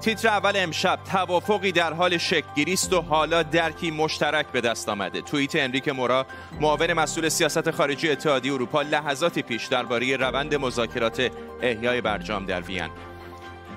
تیتر 0.00 0.28
اول 0.28 0.52
امشب 0.56 0.98
توافقی 1.12 1.72
در 1.72 1.92
حال 1.92 2.18
شکلگیری 2.18 2.72
است 2.72 2.92
و 2.92 3.02
حالا 3.02 3.42
درکی 3.42 3.90
مشترک 3.90 4.46
به 4.46 4.60
دست 4.60 4.88
آمده. 4.88 5.20
توییت 5.20 5.56
انریک 5.56 5.88
مورا 5.88 6.26
معاون 6.60 6.92
مسئول 6.92 7.28
سیاست 7.28 7.70
خارجی 7.70 8.10
اتحادیه 8.10 8.52
اروپا 8.52 8.82
لحظاتی 8.82 9.42
پیش 9.42 9.66
درباره 9.66 10.16
روند 10.16 10.54
مذاکرات 10.54 11.30
احیای 11.62 12.00
برجام 12.00 12.46
در 12.46 12.60
وین. 12.60 12.88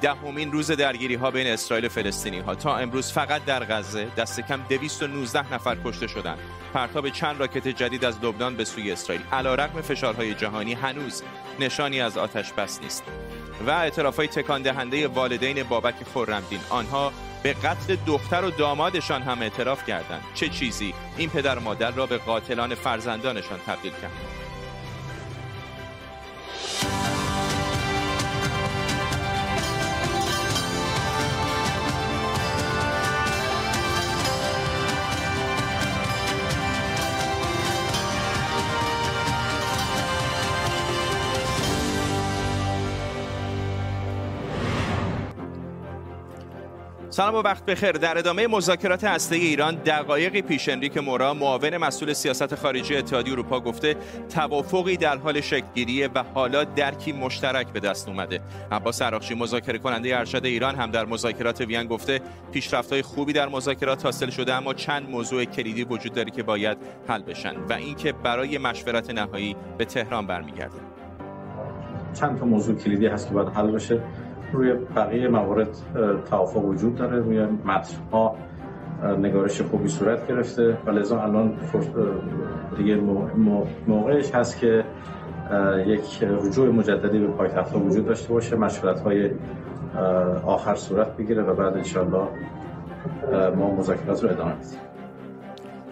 دهمین 0.01 0.51
روز 0.51 0.71
درگیری 0.71 1.15
ها 1.15 1.31
بین 1.31 1.47
اسرائیل 1.47 1.85
و 1.85 1.89
فلسطینی 1.89 2.39
ها 2.39 2.55
تا 2.55 2.77
امروز 2.77 3.11
فقط 3.11 3.45
در 3.45 3.63
غزه 3.63 4.07
دست 4.17 4.39
کم 4.39 4.61
219 4.69 5.53
نفر 5.53 5.77
کشته 5.85 6.07
شدند. 6.07 6.39
پرتاب 6.73 7.09
چند 7.09 7.39
راکت 7.39 7.67
جدید 7.67 8.05
از 8.05 8.23
لبنان 8.23 8.55
به 8.55 8.65
سوی 8.65 8.91
اسرائیل. 8.91 9.23
علیرغم 9.31 9.81
فشارهای 9.81 10.33
جهانی 10.33 10.73
هنوز 10.73 11.23
نشانی 11.59 12.01
از 12.01 12.17
آتش 12.17 12.53
بس 12.53 12.81
نیست. 12.81 13.03
و 13.61 13.69
اعترافهای 13.69 14.27
تکان 14.27 14.61
دهنده 14.61 15.07
والدین 15.07 15.63
بابک 15.63 15.95
خرمدین. 16.13 16.59
آنها 16.69 17.11
به 17.43 17.53
قتل 17.53 17.95
دختر 18.07 18.45
و 18.45 18.49
دامادشان 18.49 19.21
هم 19.21 19.41
اعتراف 19.41 19.85
کردند. 19.85 20.23
چه 20.33 20.49
چیزی؟ 20.49 20.93
این 21.17 21.29
پدر 21.29 21.57
و 21.57 21.61
مادر 21.61 21.91
را 21.91 22.05
به 22.05 22.17
قاتلان 22.17 22.75
فرزندانشان 22.75 23.59
تبدیل 23.67 23.91
کرد 23.91 24.40
سلام 47.13 47.35
و 47.35 47.37
وقت 47.37 47.65
بخیر. 47.65 47.91
در 47.91 48.17
ادامه 48.17 48.47
مذاکرات 48.47 49.03
هسته 49.03 49.35
ایران 49.35 49.75
دقایقی 49.75 50.41
پیش 50.41 50.69
انریک 50.69 50.97
مورا 50.97 51.33
معاون 51.33 51.77
مسئول 51.77 52.13
سیاست 52.13 52.55
خارجی 52.55 52.95
اتحادیه 52.95 53.33
اروپا 53.33 53.59
گفته 53.59 53.95
توافقی 54.29 54.97
در 54.97 55.17
حال 55.17 55.41
شکلگیری 55.41 56.07
و 56.07 56.23
حالا 56.33 56.63
درکی 56.63 57.11
مشترک 57.11 57.67
به 57.67 57.79
دست 57.79 58.07
اومده. 58.07 58.39
عباس 58.71 59.01
عراقچی 59.01 59.35
مذاکره 59.35 59.77
کننده 59.77 60.17
ارشد 60.17 60.45
ایران 60.45 60.75
هم 60.75 60.91
در 60.91 61.05
مذاکرات 61.05 61.61
وین 61.61 61.83
گفته 61.83 62.21
پیشرفت‌های 62.51 63.01
خوبی 63.01 63.33
در 63.33 63.49
مذاکرات 63.49 64.05
حاصل 64.05 64.29
شده 64.29 64.53
اما 64.53 64.73
چند 64.73 65.09
موضوع 65.09 65.45
کلیدی 65.45 65.83
وجود 65.83 66.13
داره 66.13 66.31
که 66.31 66.43
باید 66.43 66.77
حل 67.07 67.21
بشن 67.21 67.55
و 67.69 67.73
اینکه 67.73 68.11
برای 68.11 68.57
مشورت 68.57 69.09
نهایی 69.09 69.55
به 69.77 69.85
تهران 69.85 70.27
برمیگرده 70.27 70.77
چند 72.13 72.39
تا 72.39 72.45
موضوع 72.45 72.75
کلیدی 72.75 73.07
هست 73.07 73.27
که 73.27 73.33
باید 73.33 73.47
حل 73.47 73.71
بشه. 73.71 74.01
روی 74.53 74.73
بقیه 74.73 75.27
موارد 75.27 75.67
توافق 76.29 76.65
وجود 76.65 76.95
داره. 76.95 77.19
روی 77.19 77.45
متن 77.45 77.97
ها 78.11 78.35
نگارش 79.19 79.61
خوبی 79.61 79.89
صورت 79.89 80.27
گرفته. 80.27 80.77
و 80.85 80.89
لذا 80.89 81.21
الان 81.21 81.53
دیگه 82.77 82.95
موقعش 83.87 84.35
هست 84.35 84.57
که 84.57 84.83
یک 85.85 86.23
رجوع 86.23 86.69
مجددی 86.69 87.19
به 87.19 87.27
پایتخت 87.27 87.75
وجود 87.75 88.05
داشته 88.05 88.33
باشه 88.33 88.55
مشورت 88.55 88.99
های 88.99 89.31
آخر 90.45 90.75
صورت 90.75 91.17
بگیره 91.17 91.43
و 91.43 91.55
بعد 91.55 91.77
انشالله 91.77 92.27
ما 93.55 93.75
مذاکرات 93.75 94.23
رو 94.23 94.29
ادامه 94.29 94.53
بدیم. 94.53 94.90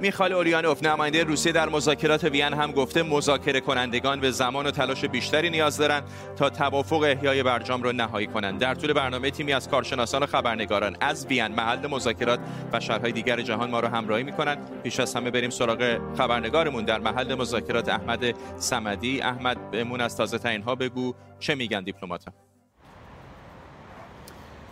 میخال 0.02 0.34
اوریانوف 0.34 0.84
نماینده 0.84 1.24
روسیه 1.24 1.52
در 1.52 1.70
مذاکرات 1.70 2.24
وین 2.24 2.54
هم 2.54 2.72
گفته 2.72 3.04
مذاکره 3.04 3.60
کنندگان 3.60 4.20
به 4.20 4.32
زمان 4.32 4.68
و 4.68 4.72
تلاش 4.72 5.06
بیشتری 5.06 5.50
نیاز 5.50 5.78
دارند 5.78 6.04
تا 6.36 6.50
توافق 6.50 7.02
احیای 7.04 7.44
برجام 7.44 7.84
را 7.84 7.92
نهایی 7.92 8.28
کنند. 8.28 8.60
در 8.60 8.76
طول 8.76 8.94
برنامه 8.94 9.32
تیمی 9.32 9.54
از 9.54 9.70
کارشناسان 9.70 10.24
و 10.24 10.26
خبرنگاران 10.26 10.98
از 11.02 11.26
وین 11.26 11.48
محل 11.48 11.88
مذاکرات 11.88 12.40
و 12.74 12.80
شهرهای 12.80 13.12
دیگر 13.12 13.42
جهان 13.42 13.70
ما 13.70 13.80
را 13.80 13.90
همراهی 13.90 14.24
می‌کنند. 14.24 14.82
پیش 14.84 15.00
از 15.00 15.16
همه 15.16 15.32
بریم 15.32 15.50
سراغ 15.50 15.98
خبرنگارمون. 16.18 16.86
در 16.86 17.00
محل 17.00 17.36
مذاکرات 17.36 17.90
احمد 17.90 18.36
سمدی 18.58 19.22
احمد 19.22 19.72
بهمون 19.72 20.02
از 20.02 20.18
تازه 20.18 20.38
ترین 20.38 20.62
ها 20.62 20.76
بگو 20.76 21.14
چه 21.40 21.56
میگن 21.56 21.84
دیپلمات‌ها 21.84 22.32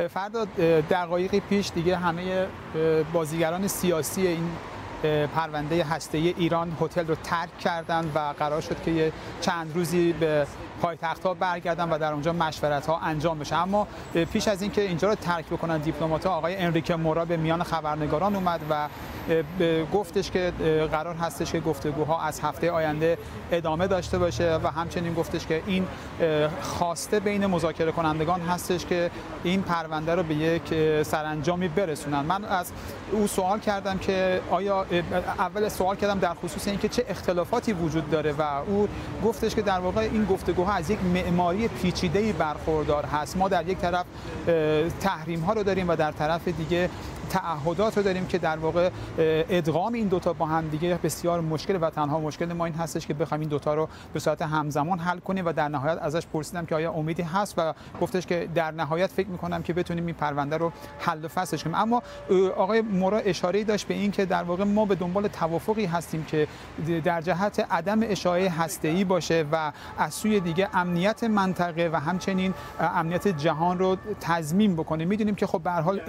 فردا 0.09 0.45
دقایقی 0.89 1.39
پیش 1.39 1.71
دیگه 1.75 1.97
همه 1.97 2.47
بازیگران 3.13 3.67
سیاسی 3.67 4.27
این 4.27 4.49
پرونده 5.35 5.83
هسته 5.83 6.17
ایران 6.17 6.77
هتل 6.81 7.07
رو 7.07 7.15
ترک 7.15 7.57
کردن 7.57 8.11
و 8.15 8.33
قرار 8.39 8.61
شد 8.61 8.83
که 8.85 9.11
چند 9.41 9.71
روزی 9.75 10.13
به 10.13 10.47
پایتخت 10.81 11.23
ها 11.23 11.33
برگردن 11.33 11.89
و 11.89 11.97
در 11.97 12.13
اونجا 12.13 12.33
مشورت 12.33 12.85
ها 12.85 12.99
انجام 12.99 13.39
بشه. 13.39 13.55
اما 13.55 13.87
پیش 14.33 14.47
از 14.47 14.61
اینکه 14.61 14.81
اینجا 14.81 15.09
رو 15.09 15.15
ترک 15.15 15.45
بکنن 15.45 15.77
دیپلمات 15.77 16.25
ها 16.25 16.33
آقای 16.33 16.57
انریک 16.57 16.91
مورا 16.91 17.25
به 17.25 17.37
میان 17.37 17.63
خبرنگاران 17.63 18.35
اومد 18.35 18.61
و 18.69 18.87
گفتش 19.93 20.31
که 20.31 20.53
قرار 20.91 21.15
هستش 21.15 21.51
که 21.51 21.59
گفتگوها 21.59 22.21
از 22.21 22.39
هفته 22.39 22.71
آینده 22.71 23.17
ادامه 23.51 23.87
داشته 23.87 24.17
باشه 24.17 24.55
و 24.63 24.67
همچنین 24.67 25.13
گفتش 25.13 25.47
که 25.47 25.63
این 25.65 25.87
خواسته 26.61 27.19
بین 27.19 27.45
مذاکره 27.45 27.91
کنندگان 27.91 28.41
هستش 28.41 28.85
که 28.85 29.11
این 29.43 29.61
پرونده 29.61 30.15
رو 30.15 30.23
به 30.23 30.35
یک 30.35 31.03
سرانجامی 31.03 31.67
برسونن. 31.67 32.21
من 32.21 32.45
از 32.45 32.71
او 33.11 33.27
سوال 33.27 33.59
کردم 33.59 33.97
که 33.97 34.41
آیا 34.51 34.85
اول 35.39 35.69
سوال 35.69 35.95
کردم 35.95 36.19
در 36.19 36.33
خصوص 36.33 36.67
اینکه 36.67 36.89
چه 36.89 37.05
اختلافاتی 37.09 37.73
وجود 37.73 38.09
داره 38.09 38.31
و 38.31 38.41
او 38.67 38.87
گفتش 39.25 39.55
که 39.55 39.61
در 39.61 39.79
واقع 39.79 40.01
این 40.01 40.25
گفتگوها 40.25 40.73
از 40.73 40.89
یک 40.89 40.99
معماری 41.03 41.67
پیچیده‌ای 41.67 42.33
برخوردار 42.33 43.05
هست. 43.05 43.37
ما 43.37 43.49
در 43.49 43.67
یک 43.67 43.77
طرف 43.77 44.05
تحریم 44.99 45.39
ها 45.39 45.53
رو 45.53 45.63
داریم 45.63 45.89
و 45.89 45.95
در 45.95 46.11
طرف 46.11 46.47
دیگه 46.47 46.89
تعهدات 47.29 47.97
رو 47.97 48.03
داریم 48.03 48.25
که 48.25 48.37
در 48.37 48.57
واقع 48.57 48.89
ادغام 49.17 49.93
این 49.93 50.07
دوتا 50.07 50.33
با 50.33 50.45
هم 50.45 50.67
دیگه 50.67 50.99
بسیار 51.03 51.41
مشکل 51.41 51.77
و 51.81 51.89
تنها 51.89 52.19
مشکل 52.19 52.53
ما 52.53 52.65
این 52.65 52.73
هستش 52.73 53.07
که 53.07 53.13
بخوایم 53.13 53.41
این 53.41 53.49
دوتا 53.49 53.73
رو 53.73 53.89
به 54.13 54.19
صورت 54.19 54.41
همزمان 54.41 54.99
حل 54.99 55.19
کنیم 55.19 55.45
و 55.45 55.53
در 55.53 55.67
نهایت 55.67 55.97
ازش 55.97 56.27
پرسیدم 56.27 56.65
که 56.65 56.75
آیا 56.75 56.91
امیدی 56.91 57.21
هست 57.21 57.53
و 57.57 57.73
گفتش 58.01 58.25
که 58.25 58.49
در 58.55 58.71
نهایت 58.71 59.11
فکر 59.11 59.27
می‌کنم 59.27 59.63
که 59.63 59.73
بتونیم 59.73 60.05
این 60.05 60.15
پرونده 60.15 60.57
رو 60.57 60.71
حل 60.99 61.25
و 61.25 61.27
فصلش 61.27 61.63
کنیم. 61.63 61.75
اما 61.75 62.03
آقای 62.57 62.81
مورا 62.81 63.17
اشاره 63.17 63.63
داشت 63.63 63.87
به 63.87 63.93
این 63.93 64.11
که 64.11 64.25
در 64.25 64.43
واقع 64.43 64.63
ما 64.63 64.85
به 64.85 64.95
دنبال 64.95 65.27
توافقی 65.27 65.85
هستیم 65.85 66.23
که 66.23 66.47
در 67.03 67.21
جهت 67.21 67.67
عدم 67.71 67.99
اشاعه 68.03 68.49
هسته‌ای 68.49 69.03
باشه 69.03 69.45
و 69.51 69.71
از 69.97 70.13
سوی 70.13 70.39
دیگه 70.39 70.69
امنیت 70.73 71.23
منطقه 71.23 71.89
و 71.93 71.99
همچنین 71.99 72.53
امنیت 72.79 73.27
جهان 73.27 73.79
رو 73.79 73.97
تضمین 74.21 74.75
بکنه. 74.75 75.05
می‌دونیم 75.05 75.35
که 75.35 75.47
خب 75.47 75.61
به 75.61 75.71
هر 75.71 75.81
حال 75.81 76.01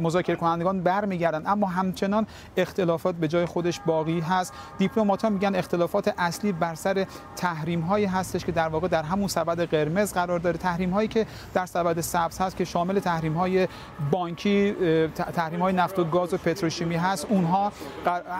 مذاکره 0.00 0.36
کنندگان 0.54 0.80
برمیگردن. 0.80 1.46
اما 1.46 1.66
همچنان 1.66 2.26
اختلافات 2.56 3.14
به 3.14 3.28
جای 3.28 3.46
خودش 3.46 3.80
باقی 3.86 4.20
هست. 4.20 4.52
دیپلمات‌ها 4.78 5.30
میگن 5.30 5.54
اختلافات 5.54 6.14
اصلی 6.18 6.52
بر 6.52 6.74
سر 6.74 7.06
تحریم 7.36 7.80
هایی 7.80 8.06
هستش 8.06 8.44
که 8.44 8.52
در 8.52 8.68
واقع 8.68 8.88
در 8.88 9.02
همون 9.02 9.28
سبد 9.28 9.60
قرمز 9.60 10.12
قرار 10.12 10.38
داره. 10.38 10.58
تحریم 10.58 10.90
هایی 10.90 11.08
که 11.08 11.26
در 11.54 11.66
سبد 11.66 12.00
سبز 12.00 12.38
هست 12.38 12.56
که 12.56 12.64
شامل 12.64 12.98
تحریم 12.98 13.34
های 13.34 13.68
بانکی 14.10 14.74
تحریم 15.36 15.62
های 15.62 15.72
نفت 15.72 15.98
و 15.98 16.04
گاز 16.04 16.34
و 16.34 16.36
پتروشیمی 16.36 16.96
هست. 16.96 17.26
اونها 17.28 17.72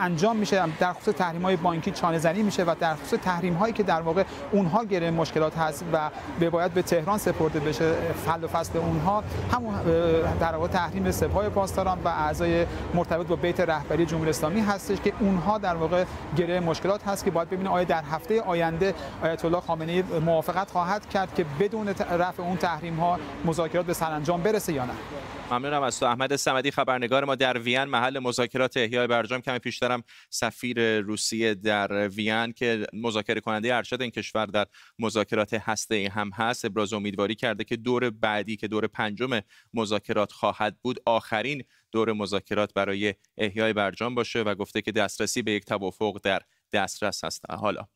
انجام 0.00 0.36
میشه 0.36 0.62
در 0.80 0.92
خصوص 0.92 1.14
تحریم 1.14 1.42
های 1.42 1.56
بانکی 1.56 1.90
چانه 1.90 2.18
زنی 2.18 2.42
میشه 2.42 2.64
و 2.64 2.74
در 2.80 2.94
خصوص 2.94 3.18
تحریم 3.22 3.54
هایی 3.54 3.72
که 3.72 3.82
در 3.82 4.00
واقع 4.00 4.24
اونها 4.52 4.84
گره 4.84 5.10
مشکلات 5.10 5.58
هست 5.58 5.84
و 5.92 6.10
به 6.40 6.50
باید 6.50 6.74
به 6.74 6.82
تهران 6.82 7.18
سپرده 7.18 7.60
بشه. 7.60 7.94
حل 8.26 8.44
و 8.44 8.46
فصل 8.46 8.78
اونها. 8.78 9.24
همون 9.52 9.74
در 10.40 10.56
واقع 10.56 10.68
تحریم 10.68 11.10
سپاه 11.10 11.48
پاسداران 11.48 11.98
و 12.04 12.08
اعضای 12.08 12.66
مرتبط 12.94 13.26
با 13.26 13.36
بیت 13.36 13.60
رهبری 13.60 14.06
جمهوری 14.06 14.30
اسلامی 14.30 14.60
هستش 14.60 15.00
که 15.00 15.12
اونها 15.20 15.58
در 15.58 15.74
واقع 15.74 16.04
گره 16.36 16.60
مشکلات 16.60 17.08
هست 17.08 17.24
که 17.24 17.30
باید 17.30 17.48
ببینیم 17.48 17.72
آیا 17.72 17.84
در 17.84 18.02
هفته 18.02 18.40
آینده 18.40 18.94
آیت 19.22 19.44
الله 19.44 19.60
خامنه 19.60 19.92
ای 19.92 20.02
موافقت 20.02 20.70
خواهد 20.70 21.08
کرد 21.08 21.34
که 21.34 21.46
بدون 21.60 21.88
رفع 22.18 22.42
اون 22.42 22.56
تحریم 22.56 22.96
ها 22.96 23.18
مذاکرات 23.44 23.86
به 23.86 23.92
سرانجام 23.92 24.42
برسه 24.42 24.72
یا 24.72 24.84
نه. 24.84 24.92
ممنونم 25.50 25.82
از 25.82 26.00
تو. 26.00 26.06
احمد 26.06 26.36
سمدی 26.36 26.70
خبرنگار 26.70 27.24
ما 27.24 27.34
در 27.34 27.58
وین 27.58 27.84
محل 27.84 28.18
مذاکرات 28.18 28.76
احیای 28.76 29.06
برجام. 29.06 29.40
کمی 29.40 29.58
پیشترم 29.58 30.02
سفیر 30.30 31.00
روسیه 31.00 31.54
در 31.54 32.08
وین 32.08 32.52
که 32.52 32.86
مذاکره 32.92 33.40
کننده 33.40 33.74
ارشد 33.74 34.02
این 34.02 34.10
کشور 34.10 34.46
در 34.46 34.66
مذاکرات 34.98 35.54
هسته 35.54 36.10
هم 36.14 36.30
هست. 36.30 36.64
ابراز 36.64 36.92
امیدواری 36.92 37.34
کرده 37.34 37.64
که 37.64 37.76
دور 37.76 38.10
بعدی 38.10 38.56
که 38.56 38.68
دور 38.68 38.86
پنجم 38.86 39.40
مذاکرات 39.74 40.32
خواهد 40.32 40.76
بود 40.82 41.00
آخرین 41.06 41.64
دور 41.92 42.12
مذاکرات 42.12 42.74
برای 42.74 43.14
احیای 43.38 43.72
برجام 43.72 44.14
باشه 44.14 44.42
و 44.42 44.54
گفته 44.54 44.82
که 44.82 44.92
دسترسی 44.92 45.42
به 45.42 45.52
یک 45.52 45.64
توافق 45.64 46.20
در 46.22 46.42
دسترس 46.72 47.24
هست. 47.24 47.50
حالا 47.50 47.86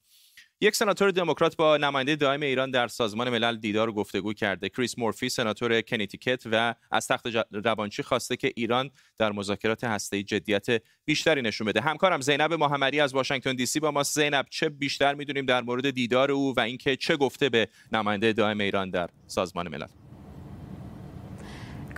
یک 0.61 0.77
سناتور 0.77 1.11
دموکرات 1.11 1.57
با 1.57 1.77
نماینده 1.77 2.17
دائم 2.17 2.41
ایران 2.41 2.71
در 2.71 2.89
سازمان 2.89 3.31
ملل 3.31 3.57
دیدار 3.57 3.89
و 3.89 3.93
گفتگو 3.93 4.33
کرده. 4.33 4.69
کریس 4.69 4.99
مورفی 4.99 5.29
سناتور 5.29 5.81
کنتیکت 5.81 6.43
و 6.53 6.75
از 6.91 7.09
تخت 7.09 7.27
روانچی 7.53 8.03
خواسته 8.03 8.37
که 8.37 8.53
ایران 8.57 8.91
در 9.19 9.33
مذاکرات 9.33 9.85
هسته‌ای 9.85 10.23
جدیت 10.23 10.67
بیشتری 11.05 11.43
نشون 11.43 11.67
بده. 11.67 11.81
همکارم 11.81 12.21
زینب 12.21 12.55
محمدی 12.55 13.01
از 13.01 13.15
واشنگتن 13.15 13.57
دی 13.57 13.67
سی 13.67 13.81
با 13.81 13.91
ما 13.91 14.03
زینب 14.03 14.47
چه 14.51 14.69
بیشتر 14.69 15.15
می‌دونیم 15.15 15.47
در 15.47 15.63
مورد 15.63 15.91
دیدار 15.91 16.31
او 16.31 16.55
و 16.57 16.61
اینکه 16.61 16.97
چه 16.97 17.17
گفته 17.17 17.49
به 17.49 17.69
نماینده 17.93 18.33
دائم 18.33 18.61
ایران 18.61 18.91
در 18.91 19.09
سازمان 19.27 19.69
ملل؟ 19.69 20.08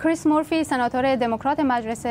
کریس 0.03 0.27
مورفی 0.27 0.63
سناتور 0.63 1.15
دموکرات 1.15 1.59
مجلس 1.59 2.05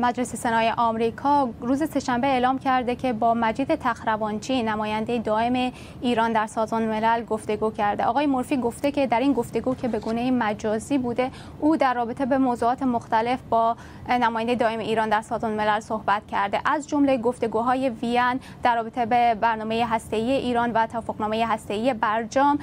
مجلس 0.00 0.36
سنای 0.36 0.72
آمریکا 0.76 1.48
روز 1.60 1.90
سهشنبه 1.90 2.26
اعلام 2.26 2.58
کرده 2.58 2.96
که 2.96 3.12
با 3.12 3.34
مجید 3.34 3.74
تخروانچی 3.74 4.62
نماینده 4.62 5.18
دائم 5.18 5.72
ایران 6.00 6.32
در 6.32 6.46
سازمان 6.46 6.82
ملل 6.82 7.24
گفتگو 7.24 7.70
کرده. 7.70 8.04
آقای 8.04 8.26
مورفی 8.26 8.56
گفته 8.56 8.90
که 8.90 9.06
در 9.06 9.20
این 9.20 9.32
گفتگو 9.32 9.74
که 9.74 9.88
به 9.88 9.98
گونه 9.98 10.30
مجازی 10.30 10.98
بوده 10.98 11.30
او 11.60 11.76
در 11.76 11.94
رابطه 11.94 12.26
به 12.26 12.38
موضوعات 12.38 12.82
مختلف 12.82 13.38
با 13.50 13.76
نماینده 14.08 14.54
دائم 14.54 14.78
ایران 14.78 15.08
در 15.08 15.20
سازمان 15.20 15.52
ملل 15.52 15.80
صحبت 15.80 16.22
کرده. 16.26 16.60
از 16.64 16.88
جمله 16.88 17.16
گفتگوهای 17.16 17.88
وین 17.88 18.40
در 18.62 18.76
رابطه 18.76 19.06
به 19.06 19.34
برنامه 19.34 19.86
هسته‌ای 19.90 20.32
ایران 20.32 20.72
و 20.72 20.86
توافقنامه 20.86 21.46
هسته‌ای 21.46 21.94
برجام 21.94 22.58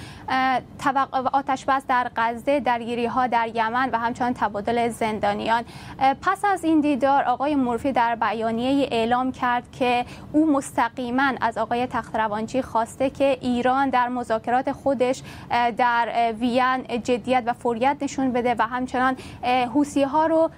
آتش 1.34 1.66
بس 1.66 1.84
در 1.88 2.12
غزه 2.16 2.60
درگیری 2.60 3.06
ها 3.06 3.28
در 3.28 3.50
یمن 3.56 3.90
و 3.94 3.98
همچنان 4.28 4.50
تبادل 4.50 4.90
زندانیان. 4.90 5.64
پس 6.22 6.46
از 6.46 6.64
این 6.64 6.82
دیدار 6.82 7.24
آقای 7.24 7.56
مورفی 7.56 7.92
در 7.92 8.16
بیانیه 8.16 8.88
اعلام 8.92 9.32
کرد 9.32 9.72
که 9.72 10.06
او 10.34 10.52
مستقیما 10.52 11.34
از 11.42 11.58
آقای 11.58 11.88
تختروانچی 11.88 12.62
خواسته 12.62 13.10
که 13.10 13.38
ایران 13.42 13.90
در 13.90 14.08
مذاکرات 14.08 14.72
خودش 14.72 15.22
در 15.78 16.34
وین 16.40 16.84
جدیت 17.04 17.44
و 17.46 17.54
فوریت 17.54 17.98
نشون 18.02 18.32
بده 18.32 18.56
و 18.60 18.62
همچنان 18.62 19.16
حوسی 19.74 20.04
ها 20.04 20.26
رو 20.26 20.50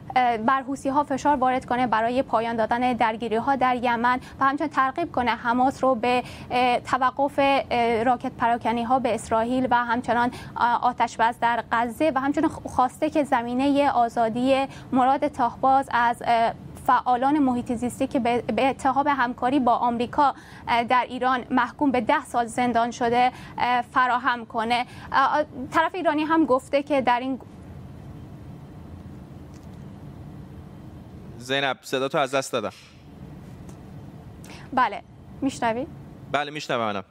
بر 0.46 0.62
حوسی 0.68 0.90
ها 0.90 1.04
فشار 1.04 1.36
وارد 1.36 1.66
کنه 1.66 1.88
برای 1.88 2.22
پایان 2.22 2.56
دادن 2.56 2.94
درگیری 2.94 3.36
ها 3.36 3.56
در 3.56 3.76
یمن 3.76 4.20
و 4.40 4.46
همچنان 4.46 4.70
ترغیب 4.70 5.12
کنه 5.12 5.32
حماس 5.32 5.84
رو 5.84 5.96
به 5.96 6.24
توقف 6.92 7.40
راکت 8.06 8.32
پراکنی 8.38 8.84
ها 8.84 9.00
به 9.00 9.16
اسرائیل 9.16 9.68
و 9.72 9.76
همچنان 9.76 10.32
آتش 10.82 11.18
بس 11.18 11.36
در 11.42 11.64
غزه 11.72 12.12
و 12.16 12.20
همچنان 12.20 12.50
خواسته 12.50 13.10
که 13.10 13.24
زمینه 13.60 13.92
آزادی 13.92 14.66
مراد 14.92 15.28
تاهباز 15.28 15.90
از 15.92 16.24
فعالان 16.88 17.40
محیط 17.40 17.74
زیستی 17.74 18.08
که 18.08 18.20
به 18.20 18.70
اتهام 18.70 19.08
همکاری 19.08 19.60
با 19.60 19.76
آمریکا 19.76 20.34
در 20.90 21.06
ایران 21.10 21.46
محکوم 21.50 21.92
به 21.92 22.02
ده 22.02 22.26
سال 22.26 22.46
زندان 22.46 22.92
شده 22.92 23.32
فراهم 23.92 24.46
کنه. 24.46 24.86
طرف 25.72 25.96
ایرانی 25.96 26.24
هم 26.24 26.46
گفته 26.46 26.84
که 26.84 27.02
در 27.02 27.20
این 27.20 27.40
زینب 31.38 31.78
صدا 31.82 32.08
تو 32.08 32.18
از 32.18 32.36
دست 32.36 32.54
دادم. 32.54 32.74
بله 34.74 35.02
میشنوی؟ 35.42 35.88
بله 36.32 36.52
میشنوم 36.52 37.04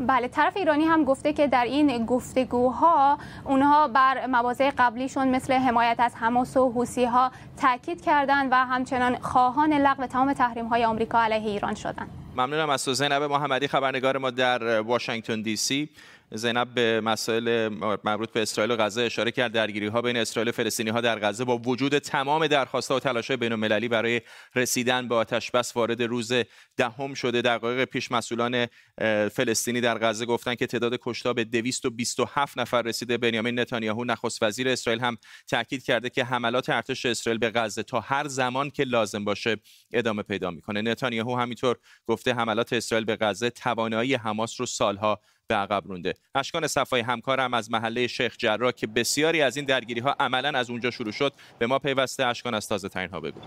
بله 0.00 0.28
طرف 0.28 0.56
ایرانی 0.56 0.84
هم 0.84 1.04
گفته 1.04 1.32
که 1.32 1.46
در 1.46 1.64
این 1.64 2.06
گفتگوها 2.06 3.18
اونها 3.44 3.88
بر 3.88 4.26
مواضع 4.26 4.70
قبلیشون 4.78 5.28
مثل 5.28 5.52
حمایت 5.52 5.96
از 5.98 6.14
حماس 6.14 6.56
و 6.56 6.72
حوسی 6.72 7.04
ها 7.04 7.32
تاکید 7.60 8.00
کردند 8.02 8.48
و 8.52 8.54
همچنان 8.54 9.18
خواهان 9.18 9.72
لغو 9.72 10.06
تمام 10.06 10.32
تحریم 10.32 10.66
های 10.66 10.84
آمریکا 10.84 11.22
علیه 11.22 11.50
ایران 11.50 11.74
شدند 11.74 12.10
ممنونم 12.36 12.70
از 12.70 12.84
تو 12.84 12.92
زینب 12.94 13.22
محمدی 13.22 13.68
خبرنگار 13.68 14.18
ما 14.18 14.30
در 14.30 14.80
واشنگتن 14.80 15.42
دی 15.42 15.56
سی. 15.56 15.90
زینب 16.32 16.74
به 16.74 17.00
مسائل 17.00 17.68
مربوط 18.04 18.32
به 18.32 18.42
اسرائیل 18.42 18.70
و 18.70 18.76
غزه 18.76 19.02
اشاره 19.02 19.30
کرد. 19.30 19.52
درگیری 19.52 19.86
ها 19.86 20.02
بین 20.02 20.16
اسرائیل 20.16 20.48
و 20.48 20.52
فلسطینی 20.52 20.90
ها 20.90 21.00
در 21.00 21.18
غزه 21.18 21.44
با 21.44 21.58
وجود 21.58 21.98
تمام 21.98 22.46
درخواست 22.46 22.90
و 22.90 23.00
تلاش 23.00 23.28
های 23.28 23.36
بین 23.36 23.52
المللی 23.52 23.88
برای 23.88 24.20
رسیدن 24.54 25.08
به 25.08 25.14
آتش 25.14 25.50
بس 25.50 25.76
وارد 25.76 26.02
روز 26.02 26.32
دهم 26.76 27.14
شده. 27.14 27.42
دقایق 27.42 27.84
پیش 27.84 28.12
مسئولان 28.12 28.66
فلسطینی 29.28 29.80
در 29.80 29.98
غزه 29.98 30.26
گفتند 30.26 30.56
که 30.56 30.66
تعداد 30.66 30.98
کشتا 31.02 31.32
به 31.32 31.44
227 31.44 32.58
نفر 32.58 32.82
رسیده. 32.82 33.16
بنیامین 33.16 33.60
نتانیاهو 33.60 34.04
نخست 34.04 34.42
وزیر 34.42 34.68
اسرائیل 34.68 35.00
هم 35.00 35.16
تاکید 35.46 35.82
کرده 35.82 36.10
که 36.10 36.24
حملات 36.24 36.68
ارتش 36.68 37.06
اسرائیل 37.06 37.38
به 37.38 37.50
غزه 37.50 37.82
تا 37.82 38.00
هر 38.00 38.28
زمان 38.28 38.70
که 38.70 38.84
لازم 38.84 39.24
باشه 39.24 39.56
ادامه 39.92 40.22
پیدا 40.22 40.50
می‌کنه. 40.50 40.82
نتانیاهو 40.82 41.36
همینطور 41.36 41.76
گفته 42.06 42.34
حملات 42.34 42.72
اسرائیل 42.72 43.04
به 43.04 43.16
غزه 43.16 43.50
توانایی 43.50 44.14
حماس 44.14 44.60
رو 44.60 44.66
سالها 44.66 45.20
به 45.48 45.54
عقب 45.54 45.82
رونده. 45.86 46.14
اشکان 46.34 46.66
صفای 46.66 47.00
همکارم 47.00 47.54
از 47.54 47.70
محله 47.70 48.06
شیخ 48.06 48.36
جراح 48.36 48.72
که 48.72 48.86
بسیاری 48.86 49.42
از 49.42 49.56
این 49.56 49.66
درگیری 49.66 50.00
ها 50.00 50.16
عملا 50.20 50.58
از 50.58 50.70
اونجا 50.70 50.90
شروع 50.90 51.12
شد 51.12 51.32
به 51.58 51.66
ما 51.66 51.78
پیوسته 51.78 52.26
اشکان 52.26 52.54
از 52.54 52.68
تازه 52.68 52.88
ترین 52.88 53.10
ها 53.10 53.20
بگو. 53.20 53.40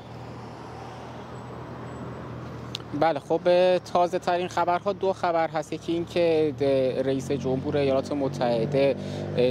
بله 2.99 3.19
خب 3.19 3.41
تازه 3.77 4.19
ترین 4.19 4.47
خبرها 4.47 4.93
دو 4.93 5.13
خبر 5.13 5.47
هست. 5.47 5.73
یکی 5.73 5.91
این 5.91 6.05
که 6.05 6.53
رئیس 7.05 7.31
جمهور 7.31 7.77
ایالات 7.77 8.11
متحده 8.11 8.95